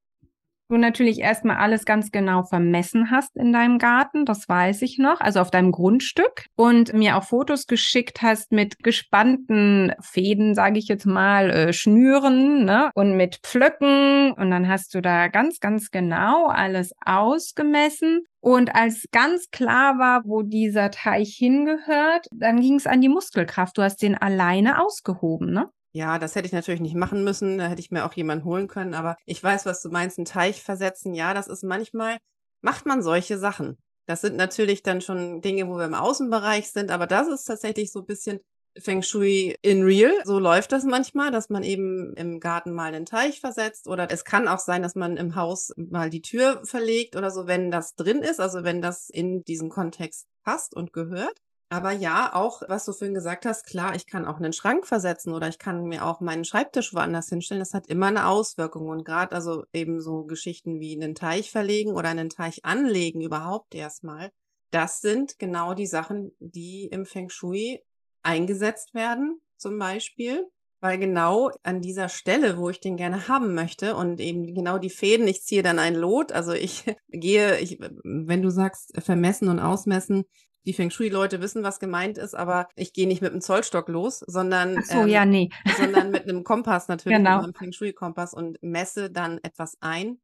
[0.69, 5.21] du natürlich erstmal alles ganz genau vermessen hast in deinem Garten, das weiß ich noch,
[5.21, 10.87] also auf deinem Grundstück und mir auch Fotos geschickt hast mit gespannten Fäden, sage ich
[10.87, 12.91] jetzt mal, äh, Schnüren ne?
[12.95, 19.05] und mit Pflöcken und dann hast du da ganz, ganz genau alles ausgemessen und als
[19.13, 23.77] ganz klar war, wo dieser Teich hingehört, dann ging es an die Muskelkraft.
[23.77, 25.69] Du hast den alleine ausgehoben, ne?
[25.95, 27.59] Ja, das hätte ich natürlich nicht machen müssen.
[27.59, 28.95] Da hätte ich mir auch jemanden holen können.
[28.95, 31.13] Aber ich weiß, was du meinst, einen Teich versetzen.
[31.13, 32.17] Ja, das ist manchmal,
[32.61, 33.77] macht man solche Sachen.
[34.07, 36.89] Das sind natürlich dann schon Dinge, wo wir im Außenbereich sind.
[36.89, 38.39] Aber das ist tatsächlich so ein bisschen
[38.75, 40.11] Feng Shui in real.
[40.25, 43.87] So läuft das manchmal, dass man eben im Garten mal einen Teich versetzt.
[43.87, 47.45] Oder es kann auch sein, dass man im Haus mal die Tür verlegt oder so,
[47.45, 48.39] wenn das drin ist.
[48.39, 51.39] Also wenn das in diesen Kontext passt und gehört.
[51.73, 55.33] Aber ja, auch was du vorhin gesagt hast, klar, ich kann auch einen Schrank versetzen
[55.33, 57.61] oder ich kann mir auch meinen Schreibtisch woanders hinstellen.
[57.61, 58.89] Das hat immer eine Auswirkung.
[58.89, 63.73] Und gerade also eben so Geschichten wie einen Teich verlegen oder einen Teich anlegen überhaupt
[63.73, 64.29] erstmal,
[64.69, 67.81] das sind genau die Sachen, die im Feng Shui
[68.21, 70.45] eingesetzt werden, zum Beispiel.
[70.79, 74.89] weil genau an dieser Stelle, wo ich den gerne haben möchte und eben genau die
[74.89, 79.59] Fäden, ich ziehe dann ein Lot, also ich gehe, ich, wenn du sagst vermessen und
[79.59, 80.25] ausmessen,
[80.65, 84.19] die Feng Shui-Leute wissen, was gemeint ist, aber ich gehe nicht mit einem Zollstock los,
[84.19, 85.49] sondern, so, ähm, ja, nee.
[85.77, 87.37] sondern mit einem Kompass natürlich, genau.
[87.37, 90.19] mit einem Feng Shui-Kompass und messe dann etwas ein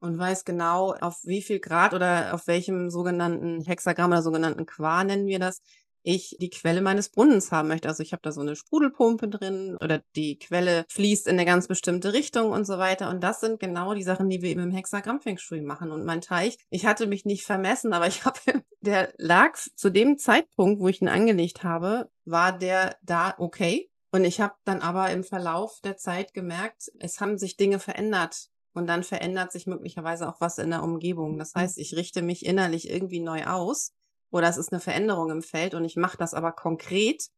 [0.00, 5.04] und weiß genau, auf wie viel Grad oder auf welchem sogenannten Hexagramm oder sogenannten Qua
[5.04, 5.60] nennen wir das,
[6.02, 7.88] ich die Quelle meines Brunnens haben möchte.
[7.88, 11.68] Also ich habe da so eine Sprudelpumpe drin oder die Quelle fließt in eine ganz
[11.68, 13.10] bestimmte Richtung und so weiter.
[13.10, 15.90] Und das sind genau die Sachen, die wir eben im Hexagramm Feng Shui machen.
[15.90, 18.38] Und mein Teich, ich hatte mich nicht vermessen, aber ich habe,
[18.80, 23.90] der lag zu dem Zeitpunkt, wo ich ihn angelegt habe, war der da okay.
[24.12, 28.48] Und ich habe dann aber im Verlauf der Zeit gemerkt, es haben sich Dinge verändert.
[28.72, 31.38] Und dann verändert sich möglicherweise auch was in der Umgebung.
[31.38, 33.92] Das heißt, ich richte mich innerlich irgendwie neu aus
[34.30, 37.28] oder es ist eine Veränderung im Feld und ich mache das aber konkret.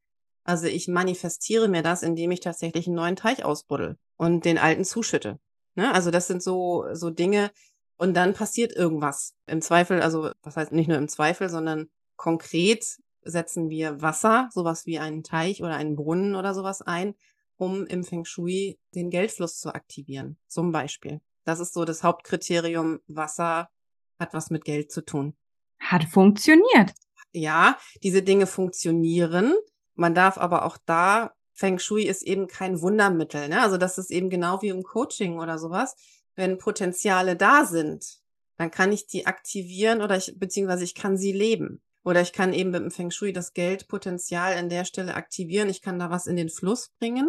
[0.44, 4.84] Also ich manifestiere mir das, indem ich tatsächlich einen neuen Teich ausbuddel und den alten
[4.84, 5.38] zuschütte.
[5.74, 5.92] Ne?
[5.92, 7.50] Also das sind so, so Dinge
[7.96, 9.34] und dann passiert irgendwas.
[9.46, 14.86] Im Zweifel, also was heißt nicht nur im Zweifel, sondern konkret setzen wir Wasser, sowas
[14.86, 17.14] wie einen Teich oder einen Brunnen oder sowas ein,
[17.56, 20.36] um im Feng Shui den Geldfluss zu aktivieren.
[20.48, 21.20] Zum Beispiel.
[21.44, 23.00] Das ist so das Hauptkriterium.
[23.06, 23.70] Wasser
[24.18, 25.36] hat was mit Geld zu tun.
[25.82, 26.92] Hat funktioniert.
[27.32, 29.54] Ja, diese Dinge funktionieren.
[29.94, 33.48] Man darf aber auch da, Feng Shui ist eben kein Wundermittel.
[33.48, 33.60] Ne?
[33.60, 35.94] Also das ist eben genau wie im Coaching oder sowas.
[36.34, 38.20] Wenn Potenziale da sind,
[38.56, 41.82] dann kann ich die aktivieren oder ich, beziehungsweise ich kann sie leben.
[42.04, 45.68] Oder ich kann eben mit dem Feng Shui das Geldpotenzial an der Stelle aktivieren.
[45.68, 47.28] Ich kann da was in den Fluss bringen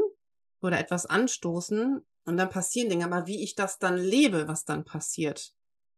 [0.62, 3.06] oder etwas anstoßen und dann passieren Dinge.
[3.06, 5.54] Aber wie ich das dann lebe, was dann passiert,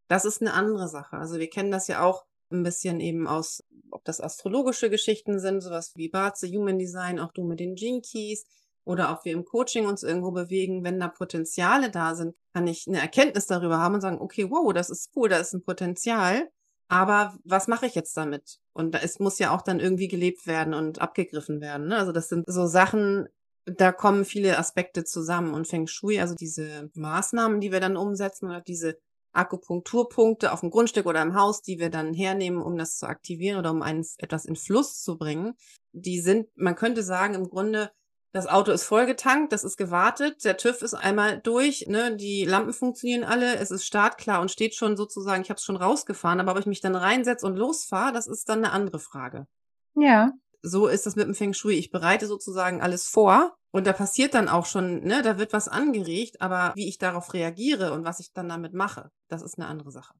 [0.07, 1.17] das ist eine andere Sache.
[1.17, 5.61] Also wir kennen das ja auch ein bisschen eben aus, ob das astrologische Geschichten sind,
[5.61, 8.45] sowas wie Barze, Human Design, auch du mit den Gene Keys
[8.83, 12.87] oder ob wir im Coaching uns irgendwo bewegen, wenn da Potenziale da sind, kann ich
[12.87, 16.49] eine Erkenntnis darüber haben und sagen, okay, wow, das ist cool, da ist ein Potenzial,
[16.87, 18.59] aber was mache ich jetzt damit?
[18.73, 21.87] Und es muss ja auch dann irgendwie gelebt werden und abgegriffen werden.
[21.87, 21.97] Ne?
[21.97, 23.27] Also das sind so Sachen,
[23.65, 28.45] da kommen viele Aspekte zusammen und Feng Shui, also diese Maßnahmen, die wir dann umsetzen
[28.45, 28.99] oder diese
[29.35, 33.59] Akupunkturpunkte auf dem Grundstück oder im Haus, die wir dann hernehmen, um das zu aktivieren
[33.59, 35.55] oder um eins, etwas in Fluss zu bringen,
[35.91, 37.91] die sind, man könnte sagen, im Grunde,
[38.31, 42.73] das Auto ist vollgetankt, das ist gewartet, der TÜV ist einmal durch, ne, die Lampen
[42.73, 46.51] funktionieren alle, es ist startklar und steht schon sozusagen, ich habe es schon rausgefahren, aber
[46.51, 49.47] ob ich mich dann reinsetze und losfahre, das ist dann eine andere Frage.
[49.95, 50.33] Ja.
[50.61, 51.75] So ist das mit dem Feng Shui.
[51.75, 55.67] Ich bereite sozusagen alles vor und da passiert dann auch schon, ne, da wird was
[55.67, 59.67] angeregt, aber wie ich darauf reagiere und was ich dann damit mache, das ist eine
[59.67, 60.13] andere Sache.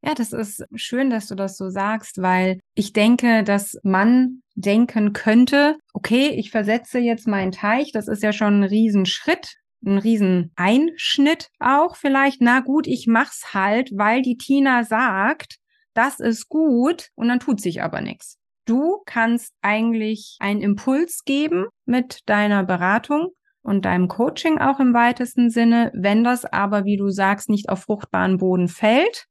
[0.00, 5.12] Ja, das ist schön, dass du das so sagst, weil ich denke, dass man denken
[5.12, 11.50] könnte, okay, ich versetze jetzt meinen Teich, das ist ja schon ein Riesenschritt, ein Rieseneinschnitt
[11.60, 12.40] auch vielleicht.
[12.40, 15.56] Na gut, ich mach's halt, weil die Tina sagt,
[15.92, 18.38] das ist gut und dann tut sich aber nichts.
[18.66, 23.30] Du kannst eigentlich einen Impuls geben mit deiner Beratung
[23.62, 25.90] und deinem Coaching auch im weitesten Sinne.
[25.94, 29.26] Wenn das aber, wie du sagst, nicht auf fruchtbaren Boden fällt,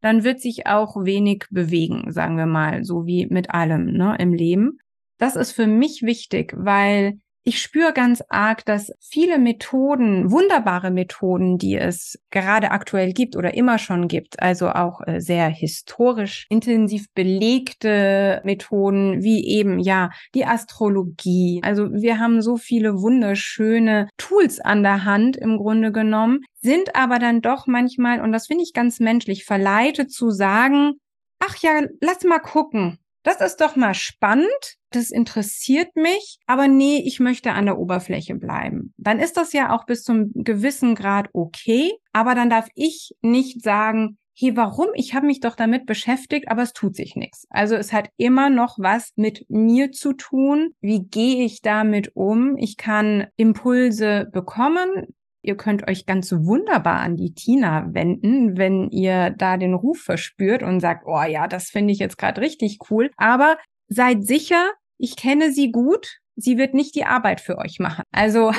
[0.00, 4.32] dann wird sich auch wenig bewegen, sagen wir mal, so wie mit allem ne, im
[4.32, 4.78] Leben.
[5.18, 11.56] Das ist für mich wichtig, weil ich spüre ganz arg, dass viele Methoden, wunderbare Methoden,
[11.56, 17.06] die es gerade aktuell gibt oder immer schon gibt, also auch äh, sehr historisch intensiv
[17.14, 21.62] belegte Methoden, wie eben ja die Astrologie.
[21.64, 27.18] Also wir haben so viele wunderschöne Tools an der Hand im Grunde genommen, sind aber
[27.18, 31.00] dann doch manchmal, und das finde ich ganz menschlich, verleitet zu sagen,
[31.38, 32.98] ach ja, lass mal gucken.
[33.22, 38.34] Das ist doch mal spannend das interessiert mich, aber nee, ich möchte an der Oberfläche
[38.34, 38.94] bleiben.
[38.96, 43.62] Dann ist das ja auch bis zum gewissen Grad okay, aber dann darf ich nicht
[43.62, 44.88] sagen, hey, warum?
[44.94, 47.46] Ich habe mich doch damit beschäftigt, aber es tut sich nichts.
[47.50, 50.74] Also es hat immer noch was mit mir zu tun.
[50.80, 52.56] Wie gehe ich damit um?
[52.56, 55.17] Ich kann Impulse bekommen.
[55.48, 60.62] Ihr könnt euch ganz wunderbar an die Tina wenden, wenn ihr da den Ruf verspürt
[60.62, 63.10] und sagt, oh ja, das finde ich jetzt gerade richtig cool.
[63.16, 63.56] Aber
[63.86, 68.04] seid sicher, ich kenne sie gut, sie wird nicht die Arbeit für euch machen.
[68.12, 68.52] Also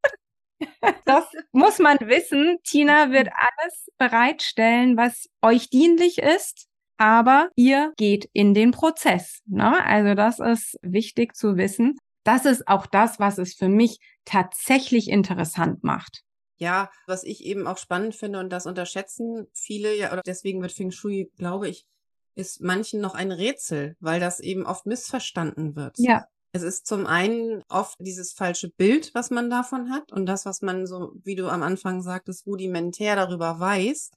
[1.04, 2.56] das muss man wissen.
[2.64, 9.42] Tina wird alles bereitstellen, was euch dienlich ist, aber ihr geht in den Prozess.
[9.44, 9.84] Ne?
[9.84, 11.98] Also das ist wichtig zu wissen.
[12.24, 16.22] Das ist auch das, was es für mich tatsächlich interessant macht.
[16.56, 20.72] Ja, was ich eben auch spannend finde und das unterschätzen viele ja, oder deswegen wird
[20.72, 21.86] Feng Shui, glaube ich,
[22.34, 25.96] ist manchen noch ein Rätsel, weil das eben oft missverstanden wird.
[25.98, 26.26] Ja.
[26.52, 30.60] Es ist zum einen oft dieses falsche Bild, was man davon hat und das, was
[30.60, 34.10] man so, wie du am Anfang sagtest, rudimentär darüber weiß.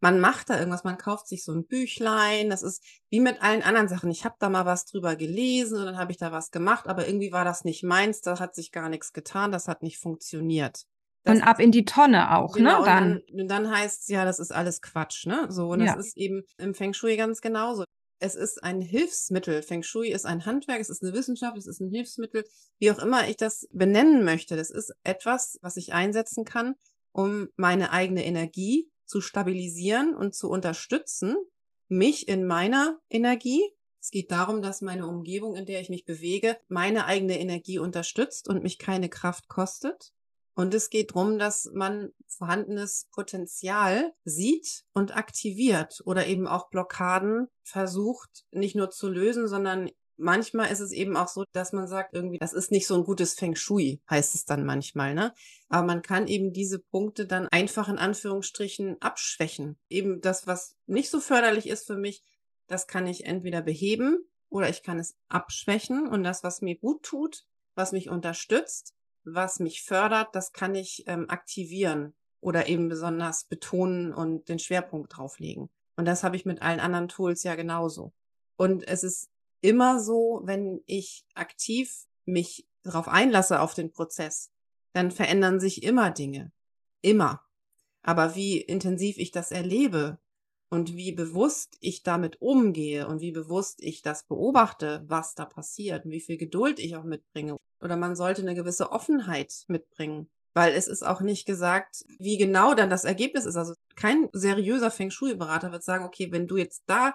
[0.00, 3.62] Man macht da irgendwas, man kauft sich so ein Büchlein, das ist wie mit allen
[3.62, 4.10] anderen Sachen.
[4.10, 7.06] Ich habe da mal was drüber gelesen und dann habe ich da was gemacht, aber
[7.06, 10.84] irgendwie war das nicht meins, da hat sich gar nichts getan, das hat nicht funktioniert.
[11.24, 12.84] Das und ab in die Tonne auch, genau, ne?
[12.86, 13.16] Dann.
[13.18, 15.46] Und dann, dann heißt es ja, das ist alles Quatsch, ne?
[15.50, 15.96] So, und Ja.
[15.96, 17.84] das ist eben im Feng Shui ganz genauso.
[18.20, 19.62] Es ist ein Hilfsmittel.
[19.62, 22.44] Feng Shui ist ein Handwerk, es ist eine Wissenschaft, es ist ein Hilfsmittel,
[22.78, 24.56] wie auch immer ich das benennen möchte.
[24.56, 26.74] Das ist etwas, was ich einsetzen kann,
[27.12, 31.36] um meine eigene Energie zu stabilisieren und zu unterstützen,
[31.88, 33.62] mich in meiner Energie.
[34.00, 38.48] Es geht darum, dass meine Umgebung, in der ich mich bewege, meine eigene Energie unterstützt
[38.48, 40.12] und mich keine Kraft kostet.
[40.54, 47.48] Und es geht darum, dass man vorhandenes Potenzial sieht und aktiviert oder eben auch Blockaden
[47.62, 52.14] versucht, nicht nur zu lösen, sondern manchmal ist es eben auch so, dass man sagt,
[52.14, 55.32] irgendwie, das ist nicht so ein gutes Feng Shui, heißt es dann manchmal, ne?
[55.68, 59.78] Aber man kann eben diese Punkte dann einfach in Anführungsstrichen abschwächen.
[59.88, 62.22] Eben das, was nicht so förderlich ist für mich,
[62.66, 64.18] das kann ich entweder beheben
[64.50, 69.60] oder ich kann es abschwächen und das, was mir gut tut, was mich unterstützt, was
[69.60, 75.70] mich fördert, das kann ich ähm, aktivieren oder eben besonders betonen und den Schwerpunkt drauflegen.
[75.96, 78.12] Und das habe ich mit allen anderen Tools ja genauso.
[78.56, 84.50] Und es ist immer so, wenn ich aktiv mich darauf einlasse auf den Prozess,
[84.92, 86.52] dann verändern sich immer Dinge.
[87.00, 87.42] Immer.
[88.02, 90.18] Aber wie intensiv ich das erlebe
[90.70, 96.04] und wie bewusst ich damit umgehe und wie bewusst ich das beobachte, was da passiert
[96.04, 97.56] und wie viel Geduld ich auch mitbringe.
[97.80, 100.28] Oder man sollte eine gewisse Offenheit mitbringen.
[100.54, 103.56] Weil es ist auch nicht gesagt, wie genau dann das Ergebnis ist.
[103.56, 107.14] Also kein seriöser Feng Shui-Berater wird sagen, okay, wenn du jetzt da,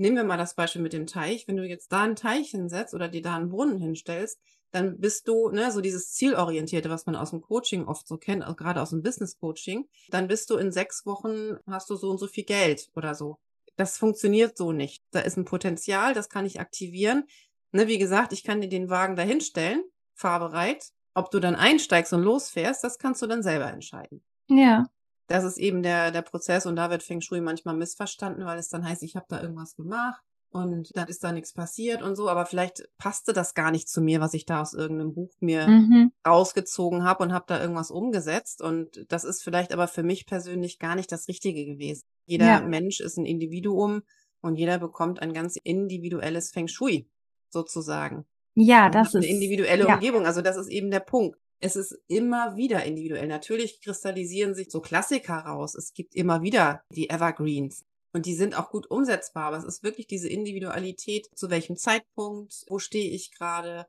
[0.00, 2.94] nehmen wir mal das Beispiel mit dem Teich, wenn du jetzt da einen Teich hinsetzt
[2.94, 7.16] oder dir da einen Brunnen hinstellst, dann bist du, ne, so dieses Zielorientierte, was man
[7.16, 10.56] aus dem Coaching oft so kennt, auch gerade aus dem Business Coaching, dann bist du
[10.56, 13.38] in sechs Wochen, hast du so und so viel Geld oder so.
[13.76, 15.02] Das funktioniert so nicht.
[15.10, 17.24] Da ist ein Potenzial, das kann ich aktivieren.
[17.72, 19.82] Ne, wie gesagt, ich kann dir den Wagen da hinstellen,
[20.14, 20.92] fahrbereit.
[21.12, 24.22] Ob du dann einsteigst und losfährst, das kannst du dann selber entscheiden.
[24.48, 24.86] Ja.
[25.30, 28.68] Das ist eben der, der Prozess und da wird Feng Shui manchmal missverstanden, weil es
[28.68, 32.28] dann heißt, ich habe da irgendwas gemacht und dann ist da nichts passiert und so,
[32.28, 35.68] aber vielleicht passte das gar nicht zu mir, was ich da aus irgendeinem Buch mir
[35.68, 36.10] Mhm.
[36.26, 40.80] rausgezogen habe und habe da irgendwas umgesetzt und das ist vielleicht aber für mich persönlich
[40.80, 42.02] gar nicht das Richtige gewesen.
[42.26, 42.60] Jeder Ja.
[42.60, 44.02] Mensch ist ein Individuum
[44.40, 47.08] und jeder bekommt ein ganz individuelles Feng Shui
[47.50, 48.24] sozusagen.
[48.56, 49.30] Ja, das hat eine ist.
[49.32, 49.94] individuelle ja.
[49.94, 51.38] Umgebung, also das ist eben der Punkt.
[51.60, 53.28] Es ist immer wieder individuell.
[53.28, 55.74] Natürlich kristallisieren sich so Klassiker raus.
[55.74, 57.84] Es gibt immer wieder die Evergreens.
[58.12, 62.64] Und die sind auch gut umsetzbar, aber es ist wirklich diese Individualität, zu welchem Zeitpunkt,
[62.68, 63.86] wo stehe ich gerade.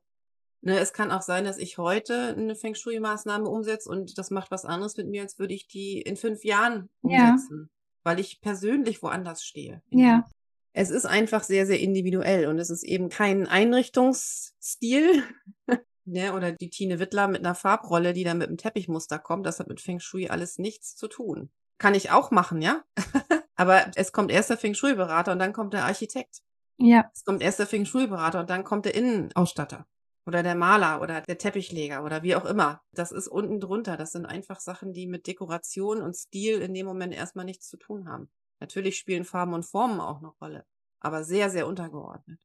[0.61, 4.51] Ne, es kann auch sein, dass ich heute eine Feng Shui-Maßnahme umsetze und das macht
[4.51, 7.31] was anderes mit mir, als würde ich die in fünf Jahren Ja.
[7.31, 7.71] umsetzen,
[8.03, 9.81] weil ich persönlich woanders stehe.
[9.89, 10.29] Ja.
[10.73, 15.23] Es ist einfach sehr, sehr individuell und es ist eben kein Einrichtungsstil.
[16.05, 19.59] Ne, oder die Tine Wittler mit einer Farbrolle, die dann mit einem Teppichmuster kommt, das
[19.59, 21.51] hat mit Feng Shui alles nichts zu tun.
[21.77, 22.83] Kann ich auch machen, ja?
[23.55, 26.41] Aber es kommt erst der Feng Shui-Berater und dann kommt der Architekt.
[26.77, 27.09] Ja.
[27.13, 29.85] Es kommt erst der Feng Shui-Berater und dann kommt der Innenausstatter.
[30.25, 32.81] Oder der Maler oder der Teppichleger oder wie auch immer.
[32.93, 33.97] Das ist unten drunter.
[33.97, 37.77] Das sind einfach Sachen, die mit Dekoration und Stil in dem Moment erstmal nichts zu
[37.77, 38.29] tun haben.
[38.59, 40.65] Natürlich spielen Farben und Formen auch eine Rolle,
[40.99, 42.39] aber sehr, sehr untergeordnet.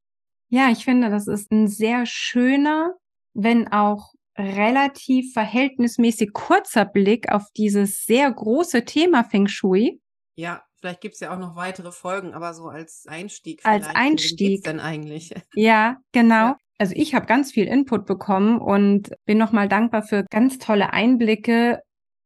[0.49, 2.95] Ja, ich finde, das ist ein sehr schöner,
[3.37, 9.99] wenn auch relativ verhältnismäßig kurzer Blick auf dieses sehr große Thema Feng Shui.
[10.35, 13.61] Ja, vielleicht gibt's ja auch noch weitere Folgen, aber so als Einstieg.
[13.63, 14.63] Als Einstieg.
[14.63, 15.33] denn eigentlich?
[15.55, 16.35] Ja, genau.
[16.35, 16.57] Ja.
[16.79, 21.81] Also ich habe ganz viel Input bekommen und bin nochmal dankbar für ganz tolle Einblicke.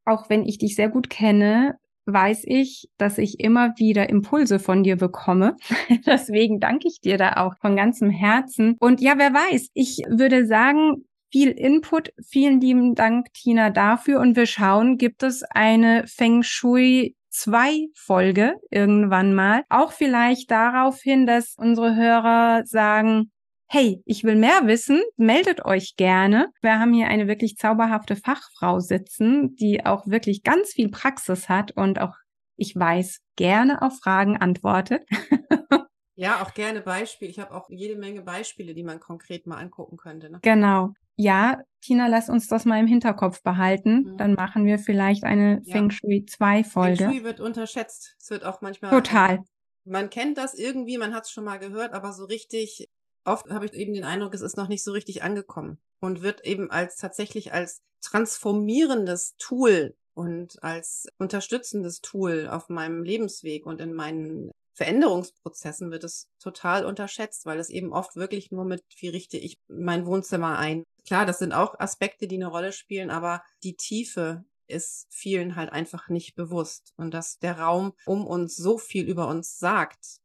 [0.05, 4.83] Auch wenn ich dich sehr gut kenne, weiß ich, dass ich immer wieder Impulse von
[4.83, 5.55] dir bekomme.
[6.05, 8.75] Deswegen danke ich dir da auch von ganzem Herzen.
[8.79, 12.11] Und ja, wer weiß, ich würde sagen, viel Input.
[12.27, 14.19] Vielen lieben Dank, Tina, dafür.
[14.19, 19.63] Und wir schauen, gibt es eine Feng Shui 2 Folge irgendwann mal.
[19.69, 23.31] Auch vielleicht darauf hin, dass unsere Hörer sagen,
[23.73, 26.51] hey, ich will mehr wissen, meldet euch gerne.
[26.61, 31.71] Wir haben hier eine wirklich zauberhafte Fachfrau sitzen, die auch wirklich ganz viel Praxis hat
[31.71, 32.13] und auch,
[32.57, 35.03] ich weiß, gerne auf Fragen antwortet.
[36.15, 37.31] Ja, auch gerne Beispiele.
[37.31, 40.29] Ich habe auch jede Menge Beispiele, die man konkret mal angucken könnte.
[40.29, 40.37] Ne?
[40.43, 40.91] Genau.
[41.15, 44.03] Ja, Tina, lass uns das mal im Hinterkopf behalten.
[44.03, 44.17] Mhm.
[44.17, 45.73] Dann machen wir vielleicht eine Ja.
[45.73, 47.05] Feng Shui 2 Feng Folge.
[47.05, 48.17] Shui wird unterschätzt.
[48.19, 48.91] Es wird auch manchmal.
[48.91, 49.39] Total.
[49.83, 52.87] Man kennt das irgendwie, man hat es schon mal gehört, aber so richtig
[53.25, 56.45] oft habe ich eben den Eindruck, es ist noch nicht so richtig angekommen und wird
[56.45, 63.93] eben als tatsächlich als transformierendes Tool und als unterstützendes Tool auf meinem Lebensweg und in
[63.93, 69.37] meinen Veränderungsprozessen wird es total unterschätzt, weil es eben oft wirklich nur mit, wie richte
[69.37, 70.83] ich mein Wohnzimmer ein.
[71.05, 75.71] Klar, das sind auch Aspekte, die eine Rolle spielen, aber die Tiefe ist vielen halt
[75.71, 80.20] einfach nicht bewusst und dass der Raum um uns so viel über uns sagt.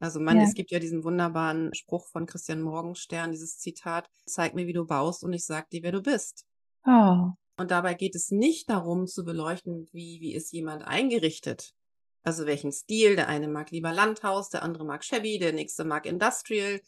[0.00, 0.44] Also man, ja.
[0.44, 4.86] es gibt ja diesen wunderbaren Spruch von Christian Morgenstern, dieses Zitat, zeig mir, wie du
[4.86, 6.46] baust und ich sag dir, wer du bist.
[6.86, 7.28] Oh.
[7.58, 11.74] Und dabei geht es nicht darum zu beleuchten, wie, wie ist jemand eingerichtet.
[12.22, 13.16] Also welchen Stil.
[13.16, 16.80] Der eine mag lieber Landhaus, der andere mag Chevy, der nächste mag Industrial.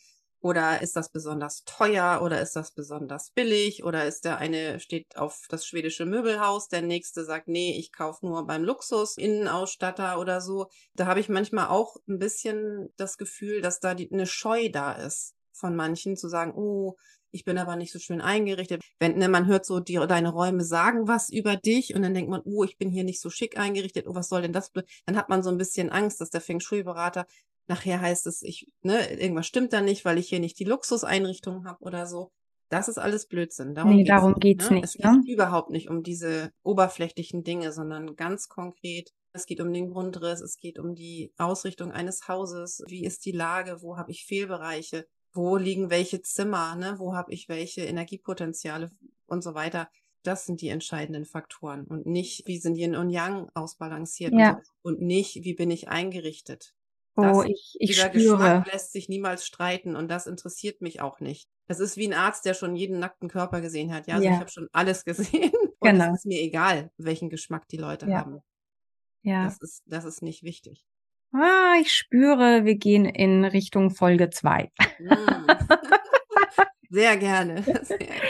[0.43, 3.84] Oder ist das besonders teuer oder ist das besonders billig?
[3.84, 8.26] Oder ist der eine steht auf das schwedische Möbelhaus, der nächste sagt, nee, ich kaufe
[8.26, 10.66] nur beim Luxus Innenausstatter oder so.
[10.95, 14.93] Da habe ich manchmal auch ein bisschen das Gefühl, dass da die, eine Scheu da
[14.93, 16.97] ist von manchen zu sagen, oh,
[17.30, 18.82] ich bin aber nicht so schön eingerichtet.
[18.99, 22.30] Wenn ne, man hört so, die, deine Räume sagen was über dich und dann denkt
[22.30, 24.72] man, oh, ich bin hier nicht so schick eingerichtet, oh, was soll denn das?
[25.07, 27.26] Dann hat man so ein bisschen Angst, dass der Feng Shui-Berater
[27.67, 31.65] nachher heißt es, ich, ne, irgendwas stimmt da nicht, weil ich hier nicht die Luxuseinrichtung
[31.65, 32.31] habe oder so.
[32.69, 33.75] Das ist alles Blödsinn.
[33.75, 34.77] Darum nee, geht's darum geht's ne?
[34.77, 34.85] nicht.
[34.85, 35.21] Es ne?
[35.25, 39.11] geht überhaupt nicht um diese oberflächlichen Dinge, sondern ganz konkret.
[39.35, 42.83] Es geht um den Grundriss, es geht um die Ausrichtung eines Hauses.
[42.87, 43.83] Wie ist die Lage?
[43.83, 45.07] Wo habe ich Fehlbereiche?
[45.33, 46.99] wo liegen welche Zimmer, ne?
[46.99, 48.91] wo habe ich welche Energiepotenziale
[49.27, 49.89] und so weiter.
[50.23, 54.61] Das sind die entscheidenden Faktoren und nicht, wie sind Yin und Yang ausbalanciert ja.
[54.83, 56.75] und, nicht, wie bin ich eingerichtet.
[57.15, 58.37] Das, oh, ich, ich dieser spüre.
[58.37, 61.49] Geschmack lässt sich niemals streiten und das interessiert mich auch nicht.
[61.69, 64.07] Das ist wie ein Arzt, der schon jeden nackten Körper gesehen hat.
[64.07, 64.33] Ja, also ja.
[64.35, 65.53] ich habe schon alles gesehen.
[65.79, 66.13] Und genau.
[66.13, 68.19] es ist mir egal, welchen Geschmack die Leute ja.
[68.19, 68.41] haben.
[69.23, 69.45] Ja.
[69.45, 70.85] Das ist, das ist nicht wichtig.
[71.33, 74.71] Ah, ich spüre, wir gehen in Richtung Folge 2.
[76.91, 77.63] Sehr gerne.
[77.83, 78.21] Sehr gerne.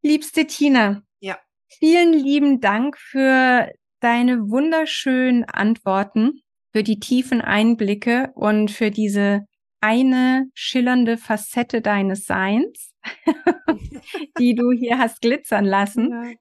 [0.00, 1.02] Liebste Tina.
[1.18, 1.38] Ja.
[1.68, 3.70] Vielen lieben Dank für
[4.00, 6.40] deine wunderschönen Antworten,
[6.72, 9.46] für die tiefen Einblicke und für diese
[9.80, 12.92] eine schillernde Facette deines Seins,
[14.38, 16.10] die du hier hast glitzern lassen.
[16.10, 16.32] Ja.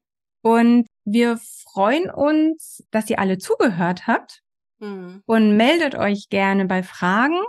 [0.42, 4.42] Und wir freuen uns, dass ihr alle zugehört habt
[4.80, 5.24] Mhm.
[5.26, 7.40] Und meldet euch gerne bei Fragen.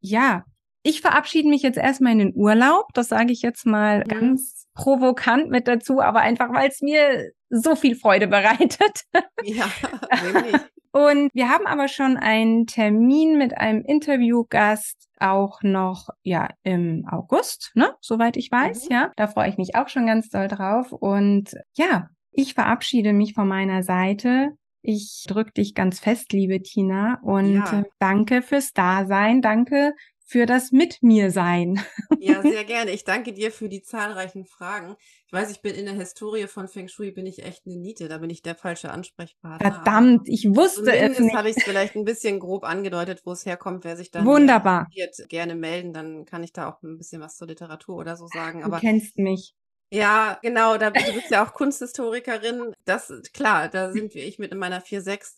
[0.00, 0.44] Ja,
[0.82, 2.88] ich verabschiede mich jetzt erstmal in den Urlaub.
[2.94, 4.08] Das sage ich jetzt mal mhm.
[4.08, 9.04] ganz provokant mit dazu, aber einfach, weil es mir so viel Freude bereitet.
[9.44, 9.66] Ja,
[10.22, 10.60] wirklich.
[10.92, 17.70] Und wir haben aber schon einen Termin mit einem Interviewgast auch noch ja im August,
[17.74, 18.94] ne, soweit ich weiß, mhm.
[18.94, 19.12] ja.
[19.16, 23.48] Da freue ich mich auch schon ganz doll drauf und ja, ich verabschiede mich von
[23.48, 24.50] meiner Seite.
[24.82, 27.80] Ich drücke dich ganz fest, liebe Tina, und ja.
[27.80, 29.40] Äh, danke fürs Dasein.
[29.40, 29.94] Danke
[30.32, 31.78] für das Mit mir sein.
[32.18, 32.90] Ja, sehr gerne.
[32.90, 34.96] Ich danke dir für die zahlreichen Fragen.
[35.26, 38.08] Ich weiß, ich bin in der Historie von Feng Shui bin ich echt eine Niete.
[38.08, 39.72] Da bin ich der falsche Ansprechpartner.
[39.72, 41.36] Verdammt, ich wusste Zumindest es nicht.
[41.36, 43.84] habe ich es vielleicht ein bisschen grob angedeutet, wo es herkommt.
[43.84, 44.88] Wer sich dann Wunderbar.
[45.28, 48.64] gerne melden, dann kann ich da auch ein bisschen was zur Literatur oder so sagen.
[48.64, 49.54] Aber du kennst mich.
[49.90, 52.72] Ja, genau, da du bist ja auch Kunsthistorikerin.
[52.86, 55.34] Das klar, da sind wir ich mit in meiner 4-6.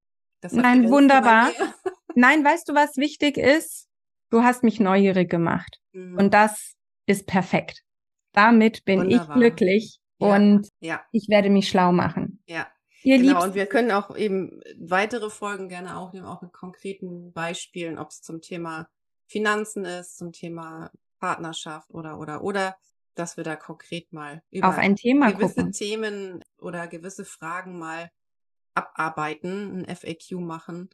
[0.52, 1.50] Nein, wunderbar.
[2.14, 3.88] Nein, weißt du, was wichtig ist?
[4.34, 5.80] Du hast mich neugierig gemacht.
[5.92, 6.18] Mhm.
[6.18, 6.74] Und das
[7.06, 7.84] ist perfekt.
[8.32, 9.28] Damit bin wunderbar.
[9.28, 10.34] ich glücklich ja.
[10.34, 11.04] und ja.
[11.12, 12.42] ich werde mich schlau machen.
[12.46, 12.66] Ja.
[13.04, 17.96] Ihr genau, und wir können auch eben weitere Folgen gerne aufnehmen, auch mit konkreten Beispielen,
[17.96, 18.88] ob es zum Thema
[19.26, 22.76] Finanzen ist, zum Thema Partnerschaft oder, oder, oder
[23.14, 25.70] dass wir da konkret mal über auf ein Thema gewisse gucken.
[25.70, 28.10] Themen oder gewisse Fragen mal
[28.74, 30.90] abarbeiten, ein FAQ machen.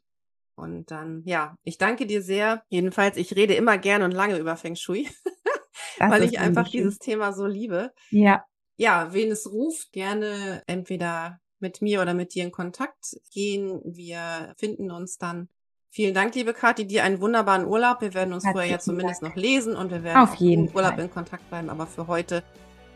[0.61, 2.63] Und dann, ja, ich danke dir sehr.
[2.69, 5.07] Jedenfalls, ich rede immer gerne und lange über Feng Shui,
[5.99, 7.91] weil ich einfach dieses Thema so liebe.
[8.09, 8.43] Ja.
[8.77, 13.81] Ja, wen es ruft, gerne entweder mit mir oder mit dir in Kontakt gehen.
[13.83, 15.49] Wir finden uns dann
[15.93, 17.99] Vielen Dank, liebe Kathi, dir einen wunderbaren Urlaub.
[17.99, 19.35] Wir werden uns vorher ja zumindest Dank.
[19.35, 21.03] noch lesen und wir werden Auf jeden im Urlaub Fall.
[21.03, 21.69] in Kontakt bleiben.
[21.69, 22.43] Aber für heute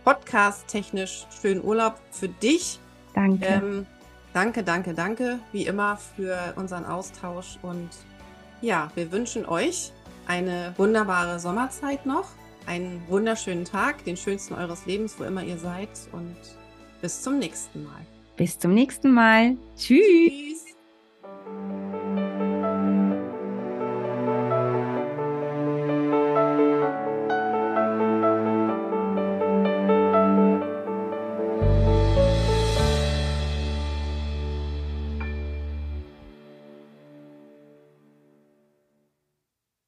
[0.06, 2.80] podcast-technisch schönen Urlaub für dich.
[3.14, 3.46] Danke.
[3.46, 3.86] Ähm,
[4.36, 7.58] danke, danke, danke, wie immer, für unseren Austausch.
[7.62, 7.90] Und
[8.62, 9.92] ja, wir wünschen euch
[10.28, 12.28] eine wunderbare Sommerzeit noch,
[12.68, 15.90] einen wunderschönen Tag, den schönsten eures Lebens, wo immer ihr seid.
[16.12, 16.36] Und
[17.02, 18.02] bis zum nächsten Mal.
[18.36, 19.56] Bis zum nächsten Mal.
[19.78, 20.02] Tschüss.
[20.02, 20.65] Tschüss.